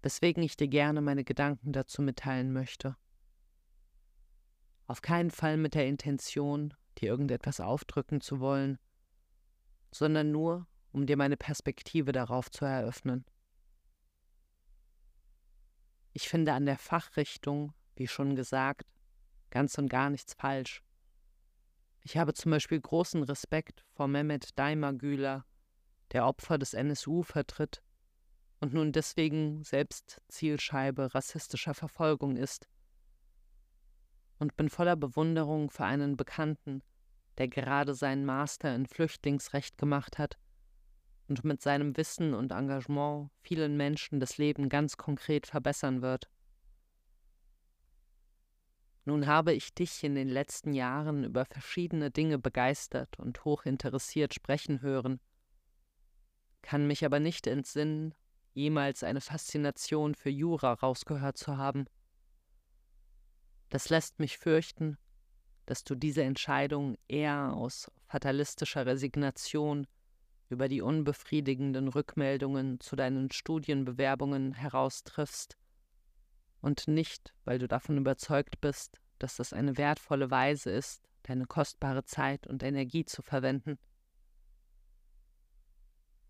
weswegen 0.00 0.42
ich 0.42 0.56
dir 0.56 0.68
gerne 0.68 1.02
meine 1.02 1.24
Gedanken 1.24 1.74
dazu 1.74 2.00
mitteilen 2.00 2.50
möchte. 2.50 2.96
Auf 4.86 5.02
keinen 5.02 5.30
Fall 5.30 5.58
mit 5.58 5.74
der 5.74 5.86
Intention, 5.86 6.72
dir 6.96 7.10
irgendetwas 7.10 7.60
aufdrücken 7.60 8.22
zu 8.22 8.40
wollen, 8.40 8.78
sondern 9.90 10.32
nur, 10.32 10.66
um 10.90 11.04
dir 11.04 11.18
meine 11.18 11.36
Perspektive 11.36 12.12
darauf 12.12 12.50
zu 12.50 12.64
eröffnen. 12.64 13.26
Ich 16.14 16.30
finde 16.30 16.54
an 16.54 16.64
der 16.64 16.78
Fachrichtung, 16.78 17.74
wie 17.94 18.08
schon 18.08 18.36
gesagt, 18.36 18.86
ganz 19.50 19.76
und 19.76 19.88
gar 19.88 20.08
nichts 20.08 20.32
falsch. 20.32 20.82
Ich 22.04 22.16
habe 22.16 22.34
zum 22.34 22.50
Beispiel 22.50 22.80
großen 22.80 23.22
Respekt 23.22 23.84
vor 23.92 24.08
Mehmet 24.08 24.58
Daimagüler, 24.58 25.44
der 26.10 26.26
Opfer 26.26 26.58
des 26.58 26.74
NSU 26.74 27.22
vertritt 27.22 27.82
und 28.60 28.74
nun 28.74 28.92
deswegen 28.92 29.62
selbst 29.62 30.20
Zielscheibe 30.28 31.14
rassistischer 31.14 31.74
Verfolgung 31.74 32.36
ist. 32.36 32.68
Und 34.38 34.56
bin 34.56 34.68
voller 34.68 34.96
Bewunderung 34.96 35.70
für 35.70 35.84
einen 35.84 36.16
Bekannten, 36.16 36.82
der 37.38 37.46
gerade 37.46 37.94
seinen 37.94 38.24
Master 38.24 38.74
in 38.74 38.86
Flüchtlingsrecht 38.86 39.78
gemacht 39.78 40.18
hat 40.18 40.38
und 41.28 41.44
mit 41.44 41.62
seinem 41.62 41.96
Wissen 41.96 42.34
und 42.34 42.50
Engagement 42.50 43.30
vielen 43.42 43.76
Menschen 43.76 44.18
das 44.18 44.38
Leben 44.38 44.68
ganz 44.68 44.96
konkret 44.96 45.46
verbessern 45.46 46.02
wird. 46.02 46.28
Nun 49.04 49.26
habe 49.26 49.52
ich 49.52 49.74
dich 49.74 50.04
in 50.04 50.14
den 50.14 50.28
letzten 50.28 50.74
Jahren 50.74 51.24
über 51.24 51.44
verschiedene 51.44 52.10
Dinge 52.10 52.38
begeistert 52.38 53.18
und 53.18 53.44
hochinteressiert 53.44 54.32
sprechen 54.32 54.80
hören, 54.80 55.20
kann 56.62 56.86
mich 56.86 57.04
aber 57.04 57.18
nicht 57.18 57.48
entsinnen, 57.48 58.14
jemals 58.54 59.02
eine 59.02 59.20
Faszination 59.20 60.14
für 60.14 60.30
Jura 60.30 60.74
rausgehört 60.74 61.36
zu 61.36 61.56
haben. 61.56 61.86
Das 63.70 63.88
lässt 63.88 64.20
mich 64.20 64.38
fürchten, 64.38 64.98
dass 65.66 65.82
du 65.82 65.94
diese 65.94 66.22
Entscheidung 66.22 66.96
eher 67.08 67.54
aus 67.54 67.90
fatalistischer 68.06 68.86
Resignation 68.86 69.86
über 70.48 70.68
die 70.68 70.82
unbefriedigenden 70.82 71.88
Rückmeldungen 71.88 72.78
zu 72.78 72.94
deinen 72.94 73.30
Studienbewerbungen 73.30 74.52
heraustriffst 74.52 75.56
und 76.62 76.88
nicht, 76.88 77.34
weil 77.44 77.58
du 77.58 77.68
davon 77.68 77.98
überzeugt 77.98 78.60
bist, 78.60 78.98
dass 79.18 79.36
das 79.36 79.52
eine 79.52 79.76
wertvolle 79.76 80.30
Weise 80.30 80.70
ist, 80.70 81.06
deine 81.24 81.44
kostbare 81.46 82.04
Zeit 82.04 82.46
und 82.46 82.62
Energie 82.62 83.04
zu 83.04 83.20
verwenden. 83.20 83.78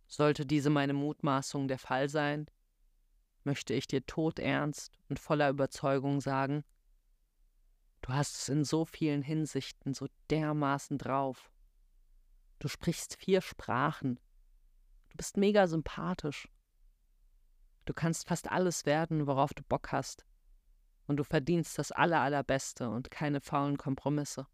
Sollte 0.09 0.45
diese 0.45 0.69
meine 0.69 0.93
Mutmaßung 0.93 1.69
der 1.69 1.79
Fall 1.79 2.09
sein, 2.09 2.47
möchte 3.45 3.75
ich 3.75 3.87
dir 3.87 4.05
todernst 4.05 4.99
und 5.09 5.21
voller 5.21 5.49
Überzeugung 5.49 6.21
sagen, 6.21 6.65
du 8.03 8.13
hast 8.13 8.37
es 8.37 8.49
in 8.49 8.65
so 8.65 8.85
vielen 8.85 9.23
Hinsichten 9.23 9.95
so 9.95 10.09
dermaßen 10.31 10.99
drauf. 10.99 11.53
Du 12.59 12.67
sprichst 12.67 13.17
vier 13.17 13.41
Sprachen, 13.41 14.19
Du 15.13 15.19
bist 15.19 15.37
mega 15.37 15.67
sympathisch. 15.67 16.49
Du 17.85 17.93
kannst 17.93 18.29
fast 18.29 18.51
alles 18.51 18.87
werden, 18.87 19.27
worauf 19.27 19.55
du 19.55 19.63
Bock 19.63 19.93
hast. 19.93 20.25
Und 21.07 21.17
du 21.17 21.25
verdienst 21.25 21.79
das 21.79 21.91
Aller, 21.91 22.21
Allerbeste 22.21 22.89
und 22.89 23.11
keine 23.11 23.41
faulen 23.41 23.77
Kompromisse. 23.77 24.47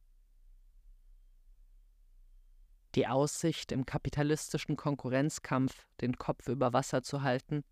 Die 2.95 3.07
Aussicht, 3.07 3.71
im 3.71 3.85
kapitalistischen 3.85 4.77
Konkurrenzkampf 4.77 5.87
den 6.01 6.17
Kopf 6.17 6.49
über 6.49 6.73
Wasser 6.73 7.03
zu 7.03 7.23
halten, 7.23 7.65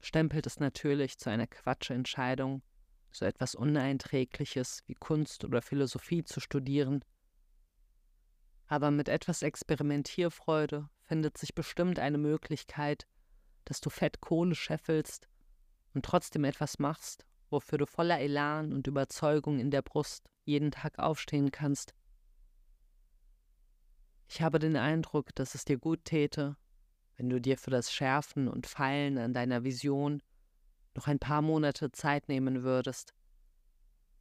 stempelt 0.00 0.46
es 0.46 0.60
natürlich 0.60 1.18
zu 1.18 1.30
einer 1.30 1.46
Quatschentscheidung, 1.46 2.62
so 3.10 3.24
etwas 3.24 3.54
Uneinträgliches 3.54 4.82
wie 4.86 4.94
Kunst 4.94 5.44
oder 5.44 5.62
Philosophie 5.62 6.24
zu 6.24 6.40
studieren. 6.40 7.04
Aber 8.66 8.90
mit 8.90 9.08
etwas 9.08 9.42
Experimentierfreude 9.42 10.88
findet 11.00 11.38
sich 11.38 11.54
bestimmt 11.54 11.98
eine 11.98 12.18
Möglichkeit, 12.18 13.06
dass 13.64 13.80
du 13.80 13.90
fett 13.90 14.20
Kohle 14.20 14.54
scheffelst 14.54 15.28
und 15.94 16.04
trotzdem 16.04 16.44
etwas 16.44 16.78
machst, 16.78 17.26
wofür 17.50 17.78
du 17.78 17.86
voller 17.86 18.20
Elan 18.20 18.72
und 18.72 18.86
Überzeugung 18.86 19.58
in 19.58 19.70
der 19.70 19.82
Brust 19.82 20.28
jeden 20.44 20.70
Tag 20.70 20.98
aufstehen 20.98 21.50
kannst. 21.50 21.94
Ich 24.28 24.42
habe 24.42 24.58
den 24.58 24.76
Eindruck, 24.76 25.34
dass 25.34 25.54
es 25.54 25.64
dir 25.64 25.78
gut 25.78 26.04
täte, 26.04 26.56
wenn 27.16 27.28
du 27.28 27.40
dir 27.40 27.56
für 27.56 27.70
das 27.70 27.92
Schärfen 27.92 28.48
und 28.48 28.66
Feilen 28.66 29.18
an 29.18 29.32
deiner 29.32 29.64
Vision 29.64 30.22
noch 30.94 31.06
ein 31.06 31.18
paar 31.18 31.42
Monate 31.42 31.92
Zeit 31.92 32.28
nehmen 32.28 32.62
würdest, 32.62 33.14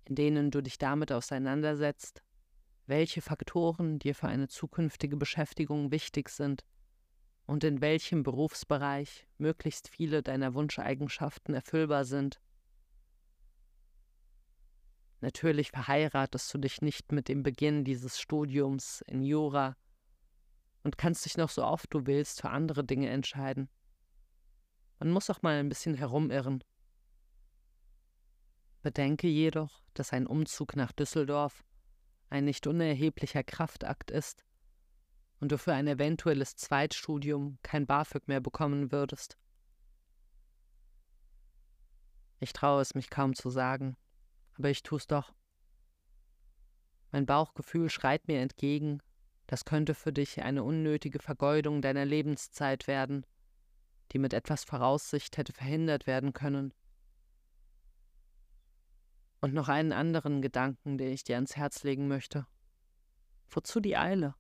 in 0.06 0.16
denen 0.16 0.52
du 0.52 0.62
dich 0.62 0.78
damit 0.78 1.12
auseinandersetzt, 1.12 2.22
welche 2.86 3.22
Faktoren 3.22 4.00
dir 4.00 4.14
für 4.14 4.28
eine 4.28 4.48
zukünftige 4.48 5.18
Beschäftigung 5.18 5.92
wichtig 5.92 6.30
sind 6.30 6.64
und 7.46 7.64
in 7.64 7.82
welchem 7.82 8.24
Berufsbereich 8.24 9.28
möglichst 9.38 9.90
viele 9.90 10.24
deiner 10.24 10.54
Wunscheigenschaften 10.54 11.54
erfüllbar 11.54 12.06
sind. 12.06 12.40
Natürlich 15.22 15.72
verheiratest 15.72 16.54
du 16.54 16.58
dich 16.58 16.82
nicht 16.82 17.12
mit 17.12 17.28
dem 17.28 17.44
Beginn 17.44 17.84
dieses 17.86 18.20
Studiums 18.20 19.02
in 19.08 19.24
Jura 19.24 19.78
und 20.84 20.98
kannst 20.98 21.26
dich 21.26 21.38
noch 21.38 21.50
so 21.50 21.64
oft 21.64 21.94
du 21.94 22.06
willst 22.06 22.42
für 22.42 22.50
andere 22.50 22.84
Dinge 22.84 23.10
entscheiden. 23.10 23.70
Man 25.00 25.12
muss 25.12 25.30
auch 25.30 25.42
mal 25.42 25.60
ein 25.60 25.70
bisschen 25.70 25.96
herumirren. 25.96 26.64
Bedenke 28.82 29.28
jedoch, 29.28 29.84
dass 29.94 30.12
ein 30.12 30.28
Umzug 30.28 30.76
nach 30.76 30.92
Düsseldorf 30.92 31.64
ein 32.30 32.46
nicht 32.46 32.68
unerheblicher 32.68 33.44
Kraftakt 33.44 34.12
ist 34.12 34.44
und 35.44 35.52
du 35.52 35.58
für 35.58 35.74
ein 35.74 35.88
eventuelles 35.88 36.56
Zweitstudium 36.56 37.58
kein 37.64 37.86
BAföG 37.86 38.30
mehr 38.30 38.40
bekommen 38.40 38.94
würdest. 38.94 39.38
Ich 42.40 42.54
traue 42.54 42.82
es 42.82 42.96
mich 42.96 43.10
kaum 43.10 43.36
zu 43.36 43.50
sagen, 43.50 43.98
aber 44.58 44.70
ich 44.70 44.84
tu's 44.84 45.06
doch. 45.06 45.34
Mein 47.12 47.26
Bauchgefühl 47.26 47.90
schreit 47.90 48.26
mir 48.30 48.40
entgegen, 48.40 49.02
das 49.46 49.66
könnte 49.66 49.96
für 49.96 50.14
dich 50.14 50.42
eine 50.42 50.64
unnötige 50.64 51.20
Vergeudung 51.20 51.82
deiner 51.82 52.06
Lebenszeit 52.06 52.88
werden, 52.88 53.26
die 54.14 54.20
mit 54.20 54.34
etwas 54.34 54.64
Voraussicht 54.64 55.36
hätte 55.36 55.52
verhindert 55.52 56.08
werden 56.08 56.32
können. 56.32 56.74
Und 59.42 59.54
noch 59.54 59.68
einen 59.68 59.92
anderen 59.92 60.42
Gedanken, 60.42 60.98
den 60.98 61.12
ich 61.12 61.26
dir 61.26 61.36
ans 61.36 61.58
Herz 61.58 61.84
legen 61.84 62.08
möchte. 62.08 62.48
Wozu 63.50 63.82
die 63.82 63.98
Eile? 63.98 64.36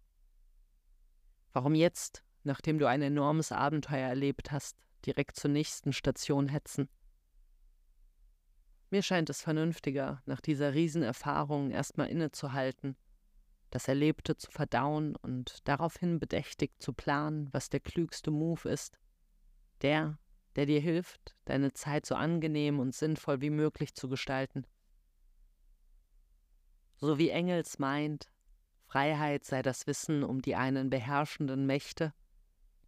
Warum 1.54 1.76
jetzt, 1.76 2.24
nachdem 2.44 2.80
du 2.80 2.88
ein 2.88 3.04
enormes 3.04 3.52
Abenteuer 3.52 4.10
erlebt 4.10 4.52
hast, 4.52 4.76
direkt 5.06 5.38
zur 5.38 5.52
nächsten 5.52 5.94
Station 5.94 6.50
hetzen? 6.50 6.90
Mir 8.90 9.04
scheint 9.04 9.30
es 9.30 9.42
vernünftiger, 9.42 10.22
nach 10.26 10.42
dieser 10.42 10.74
Riesenerfahrung 10.74 11.72
erstmal 11.72 12.10
innezuhalten, 12.10 12.96
das 13.70 13.88
Erlebte 13.88 14.36
zu 14.36 14.52
verdauen 14.52 15.16
und 15.16 15.68
daraufhin 15.68 16.20
bedächtig 16.20 16.80
zu 16.80 16.94
planen, 16.94 17.50
was 17.52 17.70
der 17.70 17.80
klügste 17.80 18.30
Move 18.30 18.70
ist. 18.70 19.00
Der, 19.82 20.20
der 20.56 20.66
dir 20.66 20.80
hilft, 20.80 21.36
deine 21.46 21.74
Zeit 21.74 22.06
so 22.06 22.16
angenehm 22.16 22.80
und 22.80 22.94
sinnvoll 22.94 23.42
wie 23.42 23.50
möglich 23.50 23.96
zu 23.96 24.10
gestalten. 24.10 24.66
So 26.98 27.18
wie 27.18 27.30
Engels 27.30 27.80
meint, 27.80 28.32
Freiheit 28.94 29.44
sei 29.44 29.64
das 29.64 29.88
Wissen 29.88 30.24
um 30.24 30.44
die 30.44 30.54
einen 30.54 30.92
beherrschenden 30.92 31.66
Mächte, 31.66 32.14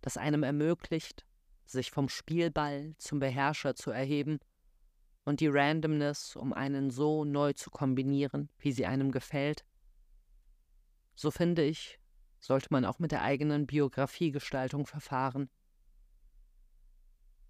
das 0.01 0.17
einem 0.17 0.43
ermöglicht, 0.43 1.25
sich 1.65 1.89
vom 1.89 2.09
Spielball 2.09 2.93
zum 2.99 3.17
Beherrscher 3.17 3.73
zu 3.73 3.89
erheben 3.89 4.37
und 5.23 5.39
die 5.39 5.47
Randomness, 5.47 6.35
um 6.35 6.53
einen 6.53 6.91
so 6.91 7.25
neu 7.25 7.53
zu 7.53 7.71
kombinieren, 7.71 8.51
wie 8.59 8.71
sie 8.71 8.85
einem 8.85 9.11
gefällt. 9.11 9.65
So 11.15 11.31
finde 11.31 11.63
ich, 11.63 11.99
sollte 12.39 12.67
man 12.69 12.85
auch 12.85 12.99
mit 12.99 13.11
der 13.11 13.23
eigenen 13.23 13.65
Biografiegestaltung 13.65 14.85
verfahren. 14.85 15.49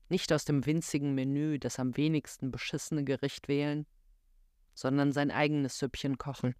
Nicht 0.07 0.31
aus 0.31 0.45
dem 0.45 0.65
winzigen 0.65 1.13
Menü 1.13 1.59
das 1.59 1.77
am 1.77 1.97
wenigsten 1.97 2.51
beschissene 2.51 3.03
Gericht 3.03 3.49
wählen, 3.49 3.85
sondern 4.73 5.11
sein 5.11 5.29
eigenes 5.29 5.77
Süppchen 5.77 6.17
kochen. 6.17 6.55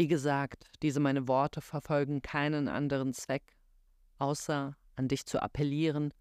Wie 0.00 0.08
gesagt, 0.08 0.64
diese 0.80 0.98
meine 0.98 1.28
Worte 1.28 1.60
verfolgen 1.60 2.22
keinen 2.22 2.68
anderen 2.68 3.12
Zweck, 3.12 3.58
außer 4.16 4.74
an 4.96 5.08
dich 5.08 5.26
zu 5.26 5.42
appellieren, 5.42 6.14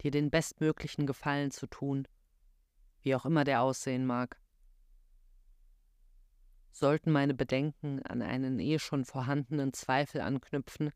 dir 0.00 0.12
den 0.12 0.30
bestmöglichen 0.30 1.08
Gefallen 1.08 1.50
zu 1.50 1.66
tun, 1.66 2.06
wie 3.00 3.16
auch 3.16 3.26
immer 3.26 3.42
der 3.42 3.62
aussehen 3.62 4.06
mag. 4.06 4.40
Sollten 6.70 7.10
meine 7.10 7.34
Bedenken 7.34 8.00
an 8.04 8.22
einen 8.22 8.60
eh 8.60 8.78
schon 8.78 9.04
vorhandenen 9.04 9.72
Zweifel 9.72 10.20
anknüpfen, 10.20 10.92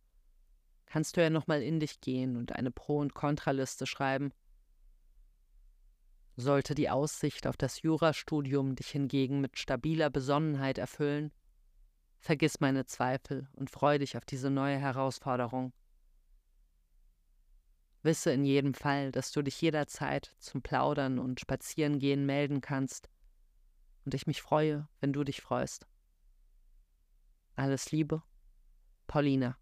kannst 0.86 1.16
du 1.16 1.22
ja 1.22 1.30
nochmal 1.30 1.62
in 1.64 1.80
dich 1.80 2.00
gehen 2.00 2.36
und 2.36 2.52
eine 2.54 2.70
Pro- 2.70 3.00
und 3.00 3.12
Kontraliste 3.12 3.86
schreiben. 3.86 4.32
Sollte 6.36 6.76
die 6.76 6.90
Aussicht 6.90 7.48
auf 7.48 7.56
das 7.56 7.82
Jurastudium 7.82 8.76
dich 8.76 8.90
hingegen 8.90 9.40
mit 9.40 9.58
stabiler 9.58 10.10
Besonnenheit 10.10 10.78
erfüllen, 10.78 11.32
Vergiss 12.20 12.60
meine 12.60 12.84
Zweifel 12.84 13.48
und 13.54 13.70
freu 13.70 13.98
dich 13.98 14.16
auf 14.16 14.26
diese 14.26 14.50
neue 14.50 14.78
Herausforderung. 14.78 15.72
Wisse 18.02 18.30
in 18.30 18.44
jedem 18.44 18.74
Fall, 18.74 19.10
dass 19.10 19.32
du 19.32 19.42
dich 19.42 19.60
jederzeit 19.60 20.34
zum 20.38 20.62
Plaudern 20.62 21.18
und 21.18 21.40
Spazierengehen 21.40 22.24
melden 22.24 22.60
kannst 22.60 23.10
und 24.04 24.14
ich 24.14 24.26
mich 24.26 24.40
freue, 24.40 24.88
wenn 25.00 25.12
du 25.12 25.24
dich 25.24 25.40
freust. 25.40 25.86
Alles 27.56 27.90
Liebe, 27.90 28.22
Paulina. 29.06 29.59